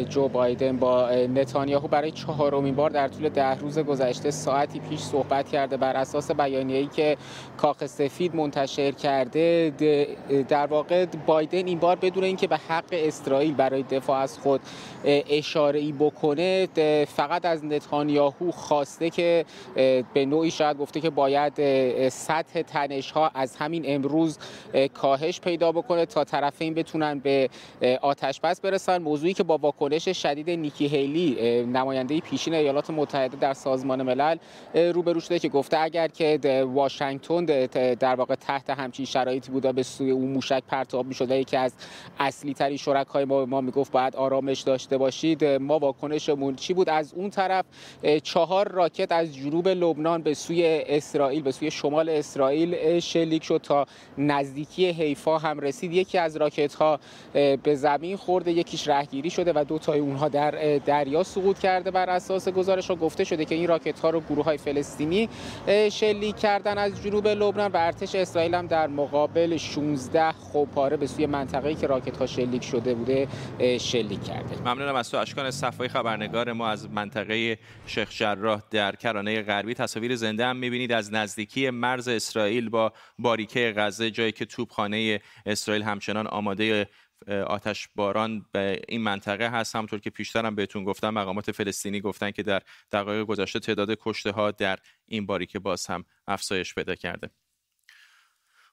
جو 0.09 0.29
بایدن 0.29 0.77
با 0.77 1.11
نتانیاهو 1.11 1.89
برای 1.89 2.11
چهارمین 2.11 2.75
بار 2.75 2.91
در 2.91 3.09
طول 3.09 3.29
ده 3.29 3.59
روز 3.59 3.79
گذشته 3.79 4.31
ساعتی 4.31 4.81
پیش 4.81 5.01
صحبت 5.01 5.49
کرده. 5.49 5.77
بر 5.77 5.97
اساس 5.97 6.31
بیانیه‌ای 6.31 6.87
که 6.87 7.17
کاخ 7.57 7.87
سفید 7.87 8.37
منتشر 8.37 8.91
کرده 8.91 9.73
در 10.49 10.67
واقع 10.67 11.07
بایدن 11.27 11.67
این 11.67 11.79
بار 11.79 11.97
بدون 11.97 12.25
اینکه 12.25 12.47
به 12.47 12.57
حق 12.57 12.85
اسرائیل 12.93 13.55
برای 13.55 13.83
دفاع 13.83 14.19
از 14.19 14.39
خود 14.39 14.61
اشاره 15.05 15.81
ای 15.81 15.93
بکنه 15.93 16.69
فقط 17.17 17.45
از 17.45 17.65
نتانیاهو 17.65 18.51
خواسته 18.51 19.11
که 19.11 19.45
به 20.15 20.27
نوعی 20.27 20.51
شاید 20.51 20.79
گفته 20.79 21.01
که 21.01 21.11
باید 21.11 21.53
سطح 22.09 22.63
تنش 22.63 23.13
از 23.35 23.57
همین 23.57 23.83
امروز 23.87 24.39
کاهش 24.95 25.41
پیدا 25.41 25.73
بکنه 25.73 26.07
تا 26.07 26.25
طرفین 26.25 26.75
بتونن 26.75 27.19
به 27.19 27.51
آتش 28.03 28.41
بس 28.41 28.61
برسن. 28.61 29.03
موضوعی 29.03 29.35
که 29.35 29.43
با 29.43 29.59
واکنش 29.59 30.09
شدید 30.09 30.51
نیکی 30.51 30.87
هیلی 30.87 31.63
نماینده 31.63 32.21
پیشین 32.21 32.55
ایالات 32.55 32.91
متحده 32.91 33.37
در 33.37 33.55
سازمان 33.55 34.03
ملل 34.03 34.37
روبرو 34.75 35.21
شده 35.21 35.39
که 35.39 35.49
گفته 35.49 35.79
اگر 35.79 36.09
که 36.09 36.65
واشنگتن 36.75 37.45
در 37.95 38.15
واقع 38.15 38.35
تحت 38.35 38.71
همچین 38.71 39.07
شرایطی 39.07 39.53
بوده 39.53 39.73
به 39.73 39.83
سوی 39.83 40.11
اون 40.11 40.29
موشک 40.29 40.63
پرتاب 40.69 41.07
می‌شده 41.07 41.39
یکی 41.39 41.57
از 41.57 41.75
اصلی 42.19 42.55
ترین 42.55 42.77
شرکای 42.77 43.25
ما 43.25 43.47
ما 43.47 43.61
می‌گفت 43.61 43.93
باید 43.93 44.17
آرامش 44.17 44.61
داشته 44.61 44.99
باشید. 44.99 45.45
ما 45.45 45.79
واکنشمون 45.79 46.57
چی 46.57 46.75
بود؟ 46.75 46.89
از 46.89 47.15
اون 47.15 47.31
طرف 47.31 47.65
چهار 48.23 48.69
راکت 48.69 49.13
از 49.13 49.37
جنوب 49.37 49.69
لبنان 49.69 50.23
به 50.23 50.35
سوی 50.35 50.83
اسرائیل 50.87 51.43
به 51.43 51.53
سوی 51.53 51.71
شمال 51.71 52.09
اسرائیل 52.09 52.75
شلیک 53.21 53.45
شد 53.45 53.61
تا 53.63 53.87
نزدیکی 54.19 54.87
حیفا 54.87 55.39
هم 55.39 55.61
رسید. 55.61 55.93
یکی 55.93 56.19
از 56.19 56.37
راکت 56.37 56.75
ها 56.75 57.01
به 57.33 57.75
زمین 57.75 58.17
خورده 58.17 58.53
یکیش 58.53 58.89
رهگیری 58.89 59.31
شده 59.31 59.53
و 59.53 59.65
دو 59.65 59.79
تای 59.79 60.01
اونها 60.01 60.29
در 60.29 60.79
دریا 60.79 61.23
سقوط 61.23 61.59
کرده 61.59 61.91
بر 61.91 62.11
اساس 62.11 62.49
گزارش 62.49 62.91
ها 62.91 62.97
گفته 62.97 63.25
شده 63.25 63.45
که 63.45 63.55
این 63.55 63.69
راکت 63.69 64.01
ها 64.01 64.11
رو 64.11 64.21
گروه 64.21 64.45
های 64.45 64.59
فلسطینی 64.59 65.29
شلیک 65.93 66.37
کردن 66.37 66.79
از 66.79 67.03
جنوب 67.03 67.29
لبنان 67.29 67.73
و 67.73 67.77
ارتش 67.77 68.15
اسرائیل 68.15 68.55
هم 68.55 68.67
در 68.67 68.87
مقابل 68.87 69.57
16 69.57 70.33
خوپاره 70.33 70.97
به 70.97 71.07
سوی 71.07 71.27
منطقه‌ای 71.27 71.75
که 71.75 71.87
راکت 71.87 72.17
ها 72.17 72.27
شلیک 72.27 72.65
شده 72.65 72.95
بوده 72.95 73.29
شلیک 73.79 74.25
کرده. 74.25 74.61
ممنونم 74.61 74.95
از 74.95 75.11
تو 75.11 75.17
اشکان 75.17 75.51
صفای 75.51 75.89
خبرنگار 75.89 76.53
ما 76.53 76.69
از 76.69 76.91
منطقه 76.91 77.59
شیخ 77.87 78.11
جراح 78.11 78.61
در 78.71 78.97
کرانه 78.97 79.43
غربی. 79.43 79.75
تصاویر 79.75 80.17
زنده 80.17 80.47
هم 80.47 80.57
می‌بینید. 80.57 80.93
از 80.93 81.13
نزدیکی 81.13 81.71
مرز 81.71 82.09
اسرائیل 82.09 82.69
با 82.69 82.93
باریکه 83.19 83.75
غزه 83.77 84.11
جایی 84.11 84.33
که 84.33 84.45
توپخانه 84.45 85.21
اسرائیل 85.47 85.83
همچنان 85.83 86.27
آماده 86.27 86.89
آتش 87.29 87.89
باران 87.95 88.47
به 88.53 88.83
این 88.89 89.01
منطقه 89.01 89.51
هست. 89.51 89.77
همونطور 89.77 90.01
که 90.01 90.11
پیشتر 90.11 90.47
هم 90.47 90.55
بهتون 90.55 90.85
گفتم 90.85 91.11
مقامات 91.11 91.53
فلسطینی 91.53 92.01
گفتن 92.01 92.31
که 92.31 92.43
در 92.43 92.63
دقایق 92.93 93.27
گذشته 93.27 93.61
تعداد 93.61 93.99
کشته 94.01 94.31
ها 94.31 94.51
در 94.51 94.79
این 95.07 95.27
باریکه 95.27 95.59
باز 95.59 95.87
هم 95.87 96.05
افزایش 96.27 96.75
پیدا 96.75 96.95
کرده. 96.95 97.31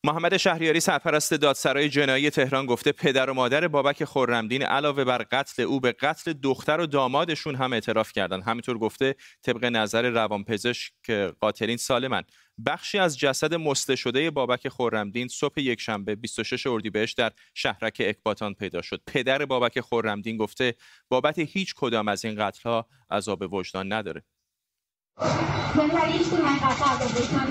محمد 0.04 0.38
شهریاری 0.38 0.80
سرپرست 0.80 1.34
دادسرای 1.34 1.90
جنایی 1.90 2.30
تهران 2.30 2.66
گفته 2.66 2.92
پدر 2.92 3.30
و 3.30 3.34
مادر 3.34 3.68
بابک 3.68 4.04
خورمدین 4.04 4.64
علاوه 4.64 5.04
بر 5.04 5.18
قتل 5.32 5.64
او 5.64 5.80
به 5.80 5.92
قتل 5.92 6.34
دختر 6.34 6.80
و 6.80 6.86
دامادشون 6.86 7.56
هم 7.56 7.74
اعتراف 7.74 8.12
کردند 8.12 8.44
همینطور 8.44 8.78
گفته 8.78 9.16
طبق 9.42 9.66
نظر 9.66 10.10
روانپزشک 10.10 11.12
قاتلین 11.40 11.78
سالمن 11.78 12.24
بخشی 12.66 13.00
از 13.00 13.20
جسد 13.20 13.54
مسته 13.54 13.96
شده 13.96 14.32
بابک 14.32 14.68
خورمدین 14.68 15.28
صبح 15.28 15.60
یکشنبه 15.62 16.16
26 16.16 16.68
اردیبهشت 16.68 17.18
در 17.18 17.32
شهرک 17.54 18.02
اکباتان 18.06 18.54
پیدا 18.54 18.82
شد. 18.82 19.02
پدر 19.08 19.46
بابک 19.46 19.80
خورمدین 19.80 20.38
گفته 20.38 20.76
بابت 21.10 21.40
هیچ 21.40 21.74
کدام 21.76 22.08
از 22.08 22.26
این 22.26 22.36
قتل‌ها 22.36 22.88
عذاب 23.12 23.54
وجدان 23.54 23.94
نداره. 23.94 24.24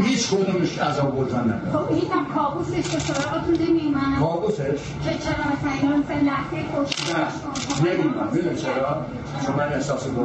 هیچ 0.03 0.29
کدومش 0.29 0.79
عذاب 0.79 1.19
وجدان 1.19 1.53
نداره 1.53 1.73
خب 1.73 1.95
هیچ 1.95 2.11
هم 2.11 2.27
کابوسش 2.35 2.75
به 2.75 2.99
سراغتون 2.99 3.55
نمیومد 3.55 4.19
کابوسش؟ 4.19 4.61
که 5.05 5.19
چرا 5.19 5.45
مثلا 5.53 5.73
اینا 5.83 5.97
مثلا 5.97 6.17
لحظه 6.17 6.57
کشت 6.77 7.17
نه 7.17 7.91
نمیومد 7.91 8.35
می‌دونی 8.35 8.57
چرا؟ 8.57 9.07
چون 9.47 9.57
من 9.57 9.73
احساس 9.73 10.09
گناه 10.09 10.25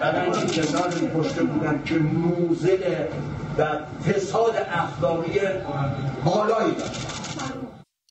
بعد 0.00 0.34
این 0.34 0.46
کسانی 0.46 1.08
پشته 1.08 1.42
بودن 1.42 1.82
که 1.84 1.94
موزل 1.94 2.82
و 3.58 3.78
فساد 4.04 4.56
اخلاقی 4.56 5.40
بالایی 6.24 6.74
دارن 6.74 7.12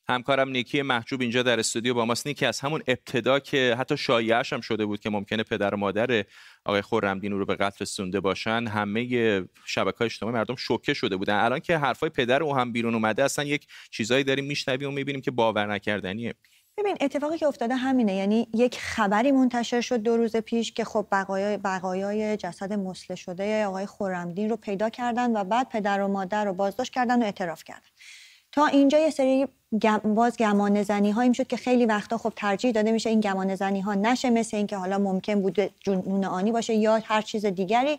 همکارم 0.08 0.48
نیکی 0.48 0.82
محجوب 0.82 1.20
اینجا 1.20 1.42
در 1.42 1.58
استودیو 1.58 1.94
با 1.94 2.04
ماست. 2.04 2.26
نیکی 2.26 2.46
از 2.46 2.60
همون 2.60 2.82
ابتدا 2.86 3.38
که 3.38 3.76
حتی 3.78 3.96
شایعش 3.96 4.52
هم 4.52 4.60
شده 4.60 4.86
بود 4.86 5.00
که 5.00 5.10
ممکنه 5.10 5.42
پدر 5.42 5.74
و 5.74 5.76
مادر 5.76 6.24
آقای 6.64 6.82
خورمدین 6.82 7.32
رو 7.32 7.46
به 7.46 7.56
قتل 7.56 7.76
رسونده 7.80 8.20
باشن 8.20 8.66
همه 8.66 9.44
شبکه 9.64 9.98
های 9.98 10.04
اجتماعی 10.04 10.34
مردم 10.34 10.56
شوکه 10.56 10.94
شده 10.94 11.16
بودن. 11.16 11.44
الان 11.44 11.60
که 11.60 11.78
حرفای 11.78 12.08
پدر 12.08 12.42
او 12.42 12.56
هم 12.56 12.72
بیرون 12.72 12.94
اومده 12.94 13.24
اصلا 13.24 13.44
یک 13.44 13.66
چیزایی 13.90 14.24
داریم 14.24 14.44
میشنویم 14.44 14.88
و 14.88 14.92
می‌بینیم 14.92 15.20
که 15.20 15.30
باور 15.30 15.66
نکردنیه. 15.66 16.34
ببین 16.78 16.96
اتفاقی 17.00 17.38
که 17.38 17.46
افتاده 17.46 17.74
همینه. 17.74 18.14
یعنی 18.14 18.48
یک 18.54 18.78
خبری 18.78 19.32
منتشر 19.32 19.80
شد 19.80 19.96
دو 19.96 20.16
روز 20.16 20.36
پیش 20.36 20.72
که 20.72 20.84
خب 20.84 21.06
بقایای 21.12 21.56
بقایای 21.56 22.36
جسد 22.36 22.72
مسله 22.72 23.16
شده 23.16 23.66
آقای 23.66 23.86
خورمدین 23.86 24.50
رو 24.50 24.56
پیدا 24.56 24.90
کردن 24.90 25.36
و 25.36 25.44
بعد 25.44 25.68
پدر 25.68 26.00
و 26.00 26.08
مادر 26.08 26.44
رو 26.44 26.52
بازداشت 26.52 26.92
کردن 26.92 27.22
و 27.22 27.24
اعتراف 27.24 27.64
کردن. 27.64 27.88
تا 28.52 28.66
اینجا 28.66 28.98
یه 28.98 29.10
سری 29.10 29.48
باز 30.04 30.36
گمان 30.36 30.82
زنی 30.82 31.10
هایی 31.10 31.28
می‌شد 31.28 31.46
که 31.46 31.56
خیلی 31.56 31.86
وقتا 31.86 32.18
خب 32.18 32.32
ترجیح 32.36 32.72
داده 32.72 32.92
میشه 32.92 33.10
این 33.10 33.20
گمان 33.20 33.54
زنی 33.54 33.80
ها 33.80 33.94
نشه 33.94 34.30
مثل 34.30 34.56
اینکه 34.56 34.76
حالا 34.76 34.98
ممکن 34.98 35.42
بوده 35.42 35.70
جنون 35.80 36.24
آنی 36.24 36.52
باشه 36.52 36.74
یا 36.74 37.00
هر 37.04 37.22
چیز 37.22 37.46
دیگری. 37.46 37.98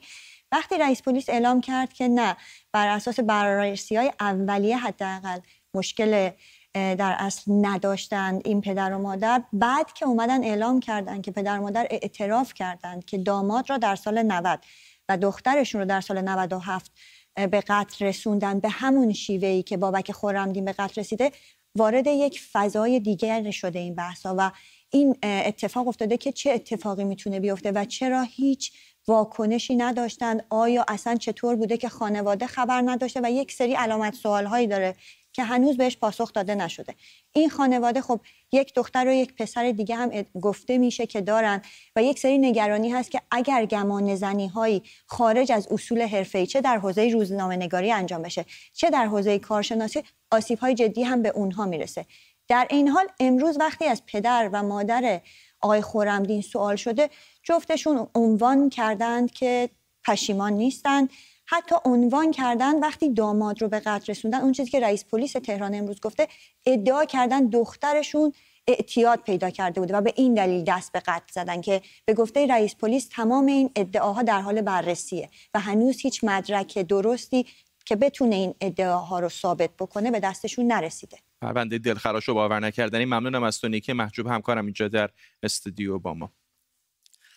وقتی 0.51 0.77
رئیس 0.77 1.01
پلیس 1.01 1.29
اعلام 1.29 1.61
کرد 1.61 1.93
که 1.93 2.07
نه 2.07 2.37
بر 2.71 2.87
اساس 2.87 3.19
بررسی 3.19 3.95
های 3.95 4.11
اولیه 4.19 4.77
حداقل 4.77 5.39
مشکل 5.75 6.29
در 6.73 7.15
اصل 7.19 7.51
نداشتند 7.61 8.41
این 8.45 8.61
پدر 8.61 8.93
و 8.93 8.97
مادر 8.97 9.43
بعد 9.53 9.93
که 9.93 10.05
اومدن 10.05 10.43
اعلام 10.43 10.79
کردن 10.79 11.21
که 11.21 11.31
پدر 11.31 11.59
و 11.59 11.61
مادر 11.61 11.87
اعتراف 11.89 12.53
کردند 12.53 13.05
که 13.05 13.17
داماد 13.17 13.69
را 13.69 13.77
در 13.77 13.95
سال 13.95 14.23
90 14.23 14.59
و 15.09 15.17
دخترشون 15.17 15.81
رو 15.81 15.87
در 15.87 16.01
سال 16.01 16.21
97 16.21 16.91
به 17.35 17.63
قتل 17.67 18.05
رسوندن 18.05 18.59
به 18.59 18.69
همون 18.69 19.13
شیوهی 19.13 19.63
که 19.63 19.77
بابک 19.77 20.11
خورمدین 20.11 20.65
به 20.65 20.73
قتل 20.73 21.01
رسیده 21.01 21.31
وارد 21.75 22.07
یک 22.07 22.41
فضای 22.51 22.99
دیگر 22.99 23.51
شده 23.51 23.79
این 23.79 23.95
بحثا 23.95 24.35
و 24.37 24.51
این 24.89 25.15
اتفاق 25.23 25.87
افتاده 25.87 26.17
که 26.17 26.31
چه 26.31 26.51
اتفاقی 26.51 27.03
می‌تونه 27.03 27.39
بیفته 27.39 27.71
و 27.71 27.85
چرا 27.85 28.21
هیچ 28.21 28.71
واکنشی 29.07 29.75
نداشتند 29.75 30.45
آیا 30.49 30.85
اصلا 30.87 31.15
چطور 31.15 31.55
بوده 31.55 31.77
که 31.77 31.89
خانواده 31.89 32.47
خبر 32.47 32.81
نداشته 32.85 33.21
و 33.23 33.31
یک 33.31 33.51
سری 33.51 33.73
علامت 33.73 34.13
سوال 34.15 34.45
هایی 34.45 34.67
داره 34.67 34.95
که 35.33 35.43
هنوز 35.43 35.77
بهش 35.77 35.97
پاسخ 35.97 36.33
داده 36.33 36.55
نشده. 36.55 36.95
این 37.33 37.49
خانواده 37.49 38.01
خب 38.01 38.19
یک 38.51 38.73
دختر 38.75 39.07
و 39.07 39.11
یک 39.11 39.35
پسر 39.35 39.71
دیگه 39.71 39.95
هم 39.95 40.09
گفته 40.41 40.77
میشه 40.77 41.07
که 41.07 41.21
دارن 41.21 41.61
و 41.95 42.03
یک 42.03 42.19
سری 42.19 42.37
نگرانی 42.37 42.89
هست 42.89 43.11
که 43.11 43.21
اگر 43.31 43.65
گمان 43.65 44.15
زنی 44.15 44.47
هایی 44.47 44.83
خارج 45.05 45.51
از 45.51 45.67
اصول 45.71 46.01
حرفه‌ای 46.01 46.47
چه 46.47 46.61
در 46.61 46.77
حوزه 46.77 47.09
روزنامه 47.09 47.55
نگاری 47.55 47.91
انجام 47.91 48.21
بشه 48.21 48.45
چه 48.73 48.89
در 48.89 49.05
حوزه 49.05 49.39
کارشناسی 49.39 50.03
آسیب 50.31 50.59
های 50.59 50.73
جدی 50.75 51.03
هم 51.03 51.21
به 51.21 51.29
اونها 51.29 51.65
می‌رسه. 51.65 52.05
در 52.47 52.67
این 52.69 52.87
حال 52.87 53.07
امروز 53.19 53.57
وقتی 53.59 53.85
از 53.85 54.03
پدر 54.07 54.49
و 54.53 54.63
مادر 54.63 55.21
آقای 55.61 55.81
خورمدین 55.81 56.41
سوال 56.41 56.75
شده 56.75 57.09
جفتشون 57.43 58.07
عنوان 58.15 58.69
کردند 58.69 59.31
که 59.31 59.69
پشیمان 60.07 60.53
نیستند. 60.53 61.09
حتی 61.45 61.75
عنوان 61.85 62.31
کردن 62.31 62.79
وقتی 62.79 63.13
داماد 63.13 63.61
رو 63.61 63.67
به 63.67 63.79
قتل 63.79 64.11
رسوندن 64.11 64.41
اون 64.41 64.51
چیزی 64.51 64.71
که 64.71 64.79
رئیس 64.79 65.05
پلیس 65.05 65.31
تهران 65.31 65.75
امروز 65.75 66.01
گفته 66.01 66.27
ادعا 66.65 67.05
کردن 67.05 67.49
دخترشون 67.49 68.33
اعتیاد 68.67 69.19
پیدا 69.19 69.49
کرده 69.49 69.81
بوده 69.81 69.97
و 69.97 70.01
به 70.01 70.13
این 70.15 70.33
دلیل 70.33 70.63
دست 70.63 70.91
به 70.91 70.99
قتل 70.99 71.33
زدن 71.33 71.61
که 71.61 71.81
به 72.05 72.13
گفته 72.13 72.47
رئیس 72.47 72.75
پلیس 72.75 73.07
تمام 73.11 73.45
این 73.45 73.69
ادعاها 73.75 74.23
در 74.23 74.41
حال 74.41 74.61
بررسیه 74.61 75.29
و 75.53 75.59
هنوز 75.59 75.99
هیچ 75.99 76.23
مدرک 76.23 76.77
درستی 76.79 77.45
که 77.85 77.95
بتونه 77.95 78.35
این 78.35 78.55
ادعاها 78.61 79.19
رو 79.19 79.29
ثابت 79.29 79.69
بکنه 79.79 80.11
به 80.11 80.19
دستشون 80.19 80.67
نرسیده. 80.67 81.17
پرونده 81.41 81.77
دلخراش 81.77 82.27
رو 82.27 82.33
باور 82.33 82.59
نکردنی 82.59 83.05
ممنونم 83.05 83.43
از 83.43 83.59
تو 83.59 83.67
نیکی 83.67 83.93
محجوب 83.93 84.27
همکارم 84.27 84.65
اینجا 84.65 84.87
در 84.87 85.09
استودیو 85.43 85.99
با 85.99 86.13
ما. 86.13 86.31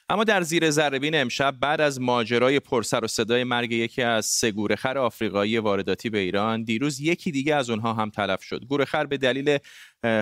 اما 0.09 0.25
در 0.25 0.43
زیر 0.43 0.71
ذربین 0.71 1.15
امشب 1.15 1.57
بعد 1.61 1.81
از 1.81 2.01
ماجرای 2.01 2.61
پرسر 2.61 3.05
و 3.05 3.07
صدای 3.07 3.45
مرگ 3.45 3.73
یکی 3.73 4.03
از 4.03 4.27
سه 4.27 4.51
گورخر 4.51 4.99
آفریقایی 4.99 5.59
وارداتی 5.59 6.11
به 6.11 6.19
ایران 6.19 6.65
دیروز 6.65 7.01
یکی 7.01 7.31
دیگه 7.31 7.55
از 7.55 7.71
اونها 7.71 7.93
هم 7.93 8.11
تلف 8.11 8.43
شد. 8.43 8.65
گورخر 8.65 9.07
به 9.07 9.17
دلیل 9.17 9.59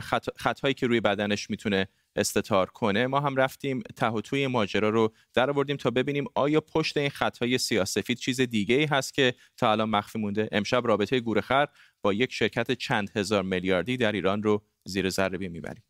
خط... 0.00 0.26
خطهایی 0.36 0.74
که 0.74 0.86
روی 0.86 1.00
بدنش 1.00 1.50
می‌تونه 1.50 1.88
استتار 2.16 2.66
کنه 2.66 3.06
ما 3.06 3.20
هم 3.20 3.36
رفتیم 3.36 3.80
ته 3.96 4.06
و 4.06 4.20
توی 4.20 4.46
ماجرا 4.46 4.88
رو 4.88 5.12
در 5.34 5.50
آوردیم 5.50 5.76
تا 5.76 5.90
ببینیم 5.90 6.24
آیا 6.34 6.60
پشت 6.60 6.96
این 6.96 7.10
خطهای 7.10 7.58
سیاسفید 7.58 8.18
چیز 8.18 8.40
دیگه 8.40 8.74
ای 8.74 8.84
هست 8.84 9.14
که 9.14 9.34
تا 9.56 9.72
الان 9.72 9.90
مخفی 9.90 10.18
مونده. 10.18 10.48
امشب 10.52 10.86
رابطه 10.86 11.20
گورخر 11.20 11.68
با 12.02 12.12
یک 12.12 12.32
شرکت 12.32 12.72
چند 12.72 13.10
هزار 13.16 13.42
میلیاردی 13.42 13.96
در 13.96 14.12
ایران 14.12 14.42
رو 14.42 14.62
زیر 14.84 15.10
ذره 15.10 15.48
می‌بریم. 15.48 15.82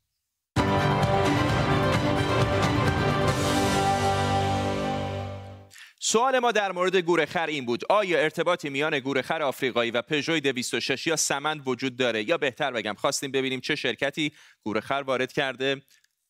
سوال 6.06 6.38
ما 6.38 6.52
در 6.52 6.72
مورد 6.72 6.96
گورخر 6.96 7.46
این 7.46 7.66
بود. 7.66 7.84
آیا 7.88 8.18
ارتباطی 8.18 8.70
میان 8.70 8.98
گورخر 8.98 9.42
آفریقایی 9.42 9.90
و 9.90 10.02
پژوی 10.02 10.40
206 10.40 11.06
یا 11.06 11.16
سمند 11.16 11.68
وجود 11.68 11.96
داره؟ 11.96 12.28
یا 12.28 12.38
بهتر 12.38 12.72
بگم 12.72 12.94
خواستیم 12.94 13.30
ببینیم 13.30 13.60
چه 13.60 13.76
شرکتی 13.76 14.32
گورخر 14.62 15.02
وارد 15.06 15.32
کرده 15.32 15.82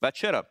و 0.03 0.11
چرا؟ 0.11 0.47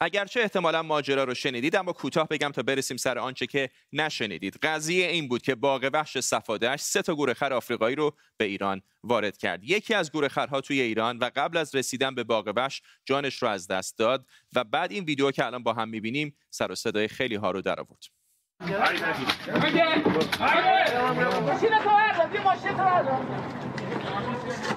اگرچه 0.00 0.40
احتمالا 0.40 0.82
ماجرا 0.82 1.24
رو 1.24 1.34
شنیدید 1.34 1.76
اما 1.76 1.92
کوتاه 1.92 2.28
بگم 2.28 2.48
تا 2.48 2.62
برسیم 2.62 2.96
سر 2.96 3.18
آنچه 3.18 3.46
که 3.46 3.70
نشنیدید. 3.92 4.56
قضیه 4.62 5.06
این 5.06 5.28
بود 5.28 5.42
که 5.42 5.54
باغ 5.54 5.90
وحش 5.92 6.18
صفادهش 6.18 6.80
سه 6.80 7.02
تا 7.02 7.14
گورخر 7.14 7.52
آفریقایی 7.52 7.96
رو 7.96 8.14
به 8.36 8.44
ایران 8.44 8.82
وارد 9.04 9.38
کرد. 9.38 9.64
یکی 9.64 9.94
از 9.94 10.12
گورخرها 10.12 10.60
توی 10.60 10.80
ایران 10.80 11.18
و 11.18 11.30
قبل 11.36 11.56
از 11.56 11.74
رسیدن 11.74 12.14
به 12.14 12.24
باغ 12.24 12.52
وحش 12.56 12.82
جانش 13.04 13.42
رو 13.42 13.48
از 13.48 13.66
دست 13.66 13.98
داد 13.98 14.26
و 14.54 14.64
بعد 14.64 14.92
این 14.92 15.04
ویدیو 15.04 15.30
که 15.30 15.46
الان 15.46 15.62
با 15.62 15.72
هم 15.72 15.88
می‌بینیم 15.88 16.36
سر 16.50 16.72
و 16.72 16.74
صدای 16.74 17.08
خیلی 17.08 17.34
ها 17.34 17.50
رو 17.50 17.62
در 17.62 17.80
آورد 17.80 18.04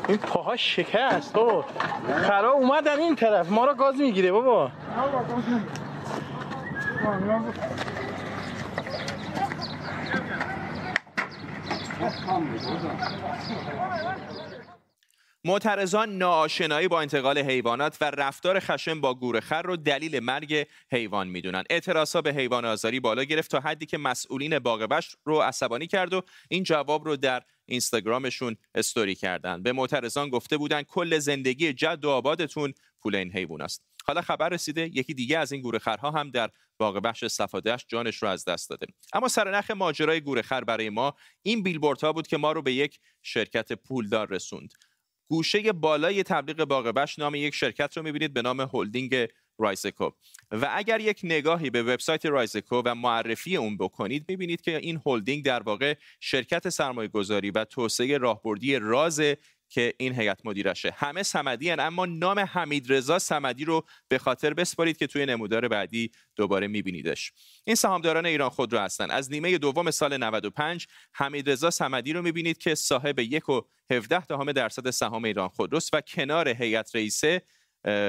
این 0.07 0.17
پاها 0.17 0.55
شکست 0.55 1.33
بابا 1.33 1.65
خرا 2.27 2.51
اومدن 2.51 3.00
این 3.00 3.15
طرف. 3.15 3.51
ما 3.51 3.65
رو 3.65 3.74
گاز 3.74 3.95
می‌گیره 3.95 4.31
بابا. 4.31 4.71
معترضان 15.46 16.17
ناآشنایی 16.17 16.88
با 16.88 17.01
انتقال 17.01 17.38
حیوانات 17.38 17.98
و 18.01 18.12
رفتار 18.12 18.60
خشن 18.60 19.01
با 19.01 19.13
گورخر 19.13 19.62
رو 19.62 19.77
دلیل 19.77 20.19
مرگ 20.19 20.67
حیوان 20.91 21.27
می‌دونن. 21.27 21.63
اعتراضا 21.69 22.22
به 22.22 22.34
حیوان 22.34 22.65
آزاری 22.65 23.00
بالا 23.00 23.24
گرفت 23.24 23.51
تا 23.51 23.60
حدی 23.60 23.86
که 23.86 23.98
مسئولین 23.98 24.60
باغ 24.60 25.01
رو 25.25 25.39
عصبانی 25.39 25.88
کرد 25.88 26.13
و 26.13 26.22
این 26.50 26.63
جواب 26.63 27.05
رو 27.05 27.15
در 27.15 27.43
اینستاگرامشون 27.65 28.55
استوری 28.75 29.15
کردن. 29.15 29.63
به 29.63 29.72
معترضان 29.72 30.29
گفته 30.29 30.58
بودن 30.58 30.84
کل 30.84 31.19
زندگی 31.19 31.74
جد 31.74 32.05
و 32.05 32.10
آبادتون 32.10 32.74
پول 33.01 33.15
این 33.15 33.31
حیوان 33.31 33.62
است. 33.62 33.84
حالا 34.05 34.22
خبر 34.22 34.50
رسیده 34.50 34.81
یکی 34.81 35.13
دیگه 35.13 35.38
از 35.38 35.51
این 35.51 35.62
گورخرها 35.62 36.12
هم 36.12 36.31
در 36.31 36.50
باغ 36.77 36.96
بخش 36.96 37.25
صفادهش 37.25 37.86
جانش 37.88 38.24
رو 38.24 38.29
از 38.29 38.46
دست 38.46 38.69
داده. 38.69 38.88
اما 39.13 39.27
سرنخ 39.27 39.72
ماجرای 39.72 40.22
گورخر 40.22 40.63
برای 40.63 40.89
ما 40.89 41.15
این 41.41 41.63
بیلبوردها 41.63 42.13
بود 42.13 42.27
که 42.27 42.38
ما 42.38 42.51
رو 42.51 42.62
به 42.62 42.74
یک 42.74 43.00
شرکت 43.22 43.74
پولدار 43.74 44.27
رسوند. 44.29 44.74
گوشه 45.29 45.71
بالای 45.71 46.24
تبلیغ 46.24 46.65
باغبش 46.65 47.19
نام 47.19 47.36
یک 47.36 47.55
شرکت 47.55 47.98
رو 47.98 48.03
می‌بینید 48.03 48.33
به 48.33 48.41
نام 48.41 48.69
هلدینگ 48.74 49.27
رایزکو. 49.59 50.09
و 50.51 50.69
اگر 50.74 51.00
یک 51.00 51.19
نگاهی 51.24 51.69
به 51.69 51.83
وبسایت 51.83 52.25
رایزکو 52.25 52.81
و 52.86 52.95
معرفی 52.95 53.57
اون 53.57 53.77
بکنید 53.77 54.25
می‌بینید 54.29 54.62
که 54.62 54.77
این 54.77 55.01
هلدینگ 55.05 55.45
در 55.45 55.63
واقع 55.63 55.95
شرکت 56.19 56.69
سرمایه 56.69 57.07
گذاری 57.07 57.51
و 57.51 57.65
توسعه 57.65 58.17
راهبردی 58.17 58.75
راز 58.75 59.21
که 59.69 59.93
این 59.97 60.19
هیئت 60.19 60.45
مدیرشه. 60.45 60.93
همه 60.97 61.23
سمدی 61.23 61.69
هن 61.69 61.79
اما 61.79 62.05
نام 62.05 62.39
حمید 62.39 62.93
رضا 62.93 63.19
سمدی 63.19 63.65
رو 63.65 63.85
به 64.07 64.17
خاطر 64.17 64.53
بسپارید 64.53 64.97
که 64.97 65.07
توی 65.07 65.25
نمودار 65.25 65.67
بعدی 65.67 66.11
دوباره 66.35 66.67
میبینیدش. 66.67 67.31
این 67.63 67.75
سهامداران 67.75 68.25
ایران 68.25 68.49
خودرو 68.49 68.79
هستن. 68.79 69.11
از 69.11 69.31
نیمه 69.31 69.57
دوم 69.57 69.91
سال 69.91 70.17
95 70.17 70.88
حمید 71.13 71.49
رضا 71.49 71.69
سمدی 71.69 72.13
رو 72.13 72.21
می‌بینید 72.21 72.57
که 72.57 72.75
صاحب 72.75 73.19
یک 73.19 73.49
و 73.49 73.61
17 73.91 74.25
دهم 74.25 74.51
درصد 74.51 74.89
سهام 74.89 75.25
ایران 75.25 75.49
خودروست 75.49 75.93
و 75.93 76.01
کنار 76.01 76.49
هیئت 76.49 76.95
رئیسه 76.95 77.41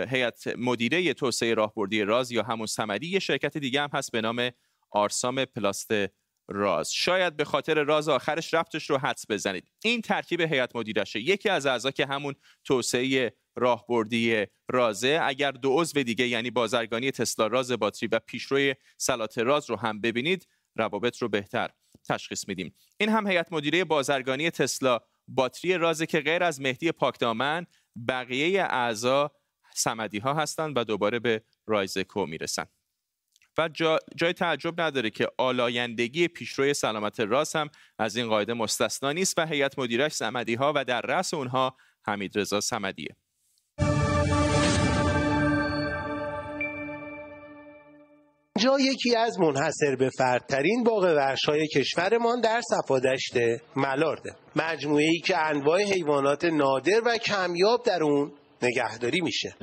هیئت 0.09 0.47
مدیره 0.59 1.15
توسعه 1.15 1.55
راهبردی 1.55 2.03
راز 2.03 2.33
یا 2.33 2.43
همون 2.43 2.67
سمدی 2.67 3.07
یه 3.07 3.19
شرکت 3.19 3.59
دیگه 3.59 3.83
هم 3.83 3.91
هست 3.93 4.13
به 4.13 4.21
نام 4.21 4.51
آرسام 4.91 5.45
پلاست 5.45 5.91
راز. 6.51 6.93
شاید 6.93 7.37
به 7.37 7.45
خاطر 7.45 7.83
راز 7.83 8.09
آخرش 8.09 8.55
رفتش 8.55 8.91
رو 8.91 8.99
حدس 8.99 9.25
بزنید. 9.31 9.71
این 9.85 10.01
ترکیب 10.01 10.41
هیئت 10.41 10.77
مدیرشه. 10.77 11.21
یکی 11.21 11.49
از 11.49 11.67
اعضا 11.67 11.91
که 11.91 12.07
همون 12.07 12.35
توسعه 12.65 13.35
راهبردی 13.57 14.47
رازه 14.69 15.21
اگر 15.23 15.51
دو 15.51 15.81
عضو 15.81 16.03
دیگه 16.03 16.27
یعنی 16.29 16.51
بازرگانی 16.51 17.11
تسلا 17.11 17.47
راز 17.47 17.73
باتری 17.73 18.09
و 18.13 18.19
پیشروی 18.19 18.75
سلات 18.99 19.39
راز 19.39 19.71
رو 19.71 19.77
هم 19.77 20.01
ببینید 20.01 20.49
روابط 20.77 21.19
رو 21.19 21.29
بهتر 21.29 21.71
تشخیص 22.09 22.49
میدیم. 22.49 22.75
این 23.01 23.09
هم 23.09 23.27
هیئت 23.27 23.53
مدیره 23.53 23.85
بازرگانی 23.85 24.51
تسلا 24.51 25.01
باتری 25.29 25.79
رازه 25.79 26.07
که 26.07 26.21
غیر 26.21 26.43
از 26.43 26.61
مهدی 26.61 26.93
پاکدامن 26.93 27.67
بقیه 28.09 28.63
اعضا 28.63 29.31
سمدی 29.75 30.19
ها 30.19 30.35
هستند 30.35 30.77
و 30.77 30.85
دوباره 30.85 31.19
به 31.19 31.43
رایزکو 31.67 32.27
می‌رسن. 32.27 32.67
و 33.59 33.69
جا 33.69 33.99
جای 34.17 34.33
تعجب 34.33 34.81
نداره 34.81 35.11
که 35.11 35.27
آلایندگی 35.39 36.29
پیشروی 36.29 36.75
سلامت 36.75 37.21
راست 37.21 37.57
هم 37.57 37.71
از 37.99 38.17
این 38.17 38.29
قاعده 38.29 38.55
مستثنا 38.55 39.13
نیست 39.13 39.39
و 39.39 39.47
هیئت 39.47 39.79
مدیرش 39.79 40.13
سمدی 40.13 40.55
ها 40.55 40.73
و 40.77 40.85
در 40.85 41.01
رأس 41.01 41.35
اونها 41.35 41.77
حمید 42.07 42.39
رضا 42.39 42.61
سمدیه 42.61 43.17
اینجا 48.57 48.79
یکی 48.81 49.17
از 49.17 49.41
منحصر 49.41 49.97
به 49.97 50.11
فردترین 50.19 50.85
باغ 50.85 51.05
وحشای 51.17 51.69
کشورمان 51.69 52.41
در 52.41 52.61
صفادشت 52.61 53.33
ملارده 53.77 54.35
مجموعه 54.57 55.05
ای 55.05 55.21
که 55.21 55.39
انواع 55.39 55.83
حیوانات 55.83 56.45
نادر 56.45 57.01
و 57.05 57.19
کمیاب 57.19 57.83
در 57.87 58.03
اون 58.03 58.33
نگهداری 58.63 59.21
میشه. 59.21 59.55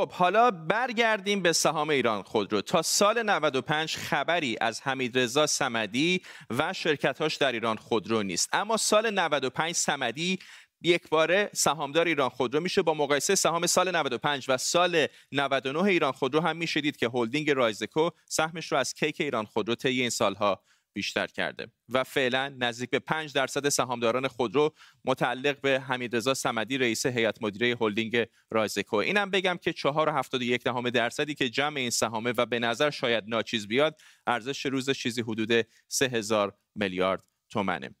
خب 0.00 0.12
حالا 0.12 0.50
برگردیم 0.50 1.42
به 1.42 1.52
سهام 1.52 1.90
ایران 1.90 2.22
خودرو. 2.22 2.60
تا 2.60 2.82
سال 2.82 3.22
95 3.22 3.96
خبری 3.96 4.56
از 4.60 4.80
حمیدرضا 4.80 5.46
سمدی 5.46 6.22
و 6.50 6.72
شرکتاش 6.72 7.36
در 7.36 7.52
ایران 7.52 7.76
خودرو 7.76 8.22
نیست. 8.22 8.48
اما 8.52 8.76
سال 8.76 9.10
95 9.10 9.74
سمدی 9.74 10.38
یک 10.82 11.08
باره 11.08 11.50
سهامدار 11.54 12.06
ایران 12.06 12.28
خودرو 12.28 12.60
میشه. 12.60 12.82
با 12.82 12.94
مقایسه 12.94 13.34
سهام 13.34 13.66
سال 13.66 13.96
95 13.96 14.46
و 14.48 14.56
سال 14.56 15.06
99 15.32 15.82
ایران 15.82 16.12
خودرو 16.12 16.40
هم 16.40 16.56
میشه 16.56 16.80
دید 16.80 16.96
که 16.96 17.10
هلدینگ 17.14 17.50
رایزکو 17.50 18.10
سهمش 18.26 18.72
رو 18.72 18.78
از 18.78 18.94
کیک 18.94 19.20
ایران 19.20 19.44
خودرو 19.44 19.74
طی 19.74 20.00
این 20.00 20.10
سالها 20.10 20.62
بیشتر 20.92 21.26
کرده. 21.26 21.66
و 21.88 22.04
فعلا 22.04 22.54
نزدیک 22.58 22.90
به 22.90 22.98
5 22.98 23.32
درصد 23.32 23.68
سهامداران 23.68 24.28
خودرو 24.28 24.74
متعلق 25.04 25.60
به 25.60 25.80
حمیدرضا 25.80 26.34
صمدی 26.34 26.78
رئیس 26.78 27.06
هیئت 27.06 27.42
مدیره 27.42 27.76
هلدینگ 27.80 28.26
رایزکو. 28.50 28.96
اینم 28.96 29.30
بگم 29.30 29.56
که 29.62 29.72
4.71 29.72 30.62
دهم 30.62 30.90
درصدی 30.90 31.34
که 31.34 31.48
جمع 31.48 31.76
این 31.76 31.90
سهامه 31.90 32.32
و 32.36 32.46
به 32.46 32.58
نظر 32.58 32.90
شاید 32.90 33.24
ناچیز 33.26 33.68
بیاد 33.68 34.00
ارزش 34.26 34.66
روز 34.66 34.90
چیزی 34.90 35.22
حدود 35.22 35.66
3000 35.88 36.58
میلیارد 36.74 37.24
تومنه. 37.50 37.94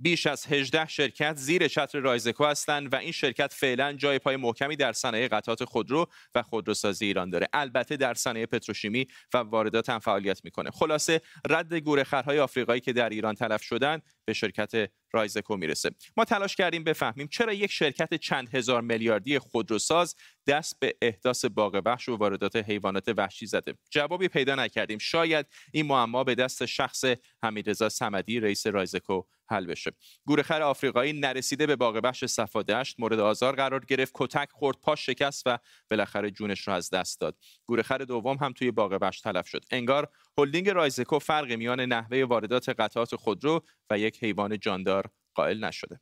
بیش 0.00 0.26
از 0.26 0.46
18 0.46 0.86
شرکت 0.86 1.36
زیر 1.36 1.68
چتر 1.68 1.98
رایزکو 1.98 2.44
هستند 2.44 2.92
و 2.92 2.96
این 2.96 3.12
شرکت 3.12 3.52
فعلا 3.52 3.92
جای 3.92 4.18
پای 4.18 4.36
محکمی 4.36 4.76
در 4.76 4.92
صنایع 4.92 5.28
قطعات 5.28 5.64
خودرو 5.64 6.06
و 6.34 6.42
خودروسازی 6.42 7.06
ایران 7.06 7.30
داره. 7.30 7.48
البته 7.52 7.96
در 7.96 8.14
صنایع 8.14 8.46
پتروشیمی 8.46 9.06
و 9.34 9.38
واردات 9.38 9.90
هم 9.90 9.98
فعالیت 9.98 10.44
می‌کنه. 10.44 10.70
خلاصه 10.70 11.20
رد 11.50 11.74
گورخرهای 11.74 12.38
آفریقایی 12.38 12.80
که 12.80 12.92
در 12.92 13.08
ایران 13.08 13.34
تلف 13.34 13.62
شدن 13.62 14.00
به 14.24 14.32
شرکت 14.32 14.90
رایزکو 15.12 15.56
می‌رسه. 15.56 15.90
ما 16.16 16.24
تلاش 16.24 16.56
کردیم 16.56 16.84
بفهمیم 16.84 17.28
چرا 17.28 17.52
یک 17.52 17.72
شرکت 17.72 18.14
چند 18.14 18.54
هزار 18.54 18.80
میلیاردی 18.80 19.38
خودروساز 19.38 20.16
دست 20.46 20.80
به 20.80 20.96
احداث 21.02 21.44
باغ 21.44 21.82
وحش 21.84 22.08
و 22.08 22.16
واردات 22.16 22.56
حیوانات 22.56 23.08
وحشی 23.16 23.46
زده. 23.46 23.74
جوابی 23.90 24.28
پیدا 24.28 24.54
نکردیم. 24.54 24.98
شاید 24.98 25.46
این 25.72 25.86
معما 25.86 26.24
به 26.24 26.34
دست 26.34 26.66
شخص 26.66 27.04
حمیدرضا 27.42 27.88
صمدی 27.88 28.40
رئیس 28.40 28.66
رایزکو 28.66 29.22
حل 29.50 29.66
بشه. 29.66 29.92
گورخر 30.26 30.62
آفریقایی 30.62 31.12
نرسیده 31.12 31.66
به 31.66 31.76
باغ 31.76 32.00
وحش 32.04 32.24
صفادشت 32.24 33.00
مورد 33.00 33.20
آزار 33.20 33.56
قرار 33.56 33.84
گرفت 33.84 34.12
کتک 34.14 34.48
خورد 34.52 34.76
پاش 34.82 35.06
شکست 35.06 35.42
و 35.46 35.58
بالاخره 35.90 36.30
جونش 36.30 36.68
رو 36.68 36.74
از 36.74 36.90
دست 36.90 37.20
داد. 37.20 37.36
گورخر 37.66 37.98
دوم 37.98 38.36
هم 38.36 38.52
توی 38.52 38.70
باغ 38.70 38.98
وحش 39.00 39.20
تلف 39.20 39.48
شد. 39.48 39.64
انگار 39.70 40.08
هلدینگ 40.38 40.70
رایزکو 40.70 41.18
فرق 41.18 41.52
میان 41.52 41.80
نحوه 41.80 42.24
واردات 42.24 42.68
قطعات 42.68 43.16
خودرو 43.16 43.64
و 43.90 43.98
یک 43.98 44.24
حیوان 44.24 44.58
جاندار 44.58 45.10
قائل 45.34 45.64
نشده. 45.64 46.00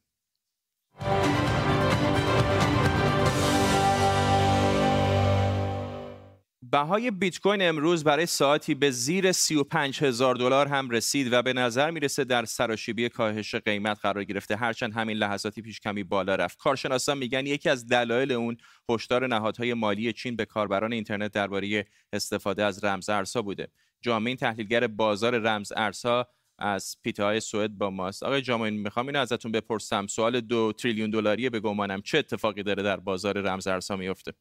بهای 6.72 7.10
بیت 7.10 7.38
کوین 7.38 7.62
امروز 7.62 8.04
برای 8.04 8.26
ساعتی 8.26 8.74
به 8.74 8.90
زیر 8.90 9.32
35 9.32 10.02
هزار 10.02 10.34
دلار 10.34 10.68
هم 10.68 10.90
رسید 10.90 11.32
و 11.32 11.42
به 11.42 11.52
نظر 11.52 11.90
می‌رسه 11.90 12.24
در 12.24 12.44
سراشیبی 12.44 13.08
کاهش 13.08 13.54
قیمت 13.54 13.98
قرار 14.02 14.24
گرفته. 14.24 14.56
هرچند 14.56 14.92
همین 14.92 15.16
لحظاتی 15.16 15.62
پیش 15.62 15.80
کمی 15.80 16.04
بالا 16.04 16.34
رفت. 16.34 16.58
کارشناسان 16.58 17.18
میگن 17.18 17.46
یکی 17.46 17.68
از 17.68 17.86
دلایل 17.86 18.32
اون 18.32 18.56
هشدار 18.88 19.26
نهادهای 19.26 19.74
مالی 19.74 20.12
چین 20.12 20.36
به 20.36 20.44
کاربران 20.44 20.92
اینترنت 20.92 21.32
درباره 21.32 21.86
استفاده 22.12 22.64
از 22.64 22.84
رمز 22.84 23.08
ارزها 23.08 23.42
بوده. 23.42 23.68
جامعه 24.00 24.36
تحلیلگر 24.36 24.86
بازار 24.86 25.38
رمز 25.38 25.72
ارزها 25.76 26.28
از 26.58 26.96
پیته 27.02 27.24
های 27.24 27.40
سوئد 27.40 27.70
با 27.70 27.90
ماست. 27.90 28.22
آقای 28.22 28.42
جامعین 28.42 28.74
می‌خوام 28.74 29.06
اینو 29.06 29.18
ازتون 29.18 29.52
بپرسم. 29.52 30.06
سوال 30.06 30.40
دو 30.40 30.72
تریلیون 30.72 31.10
دلاری 31.10 31.50
به 31.50 31.60
گمانم 31.60 32.02
چه 32.02 32.18
اتفاقی 32.18 32.62
داره 32.62 32.82
در 32.82 32.96
بازار 32.96 33.40
رمز 33.40 33.66
ارزها 33.66 33.96
میفته 33.96 34.32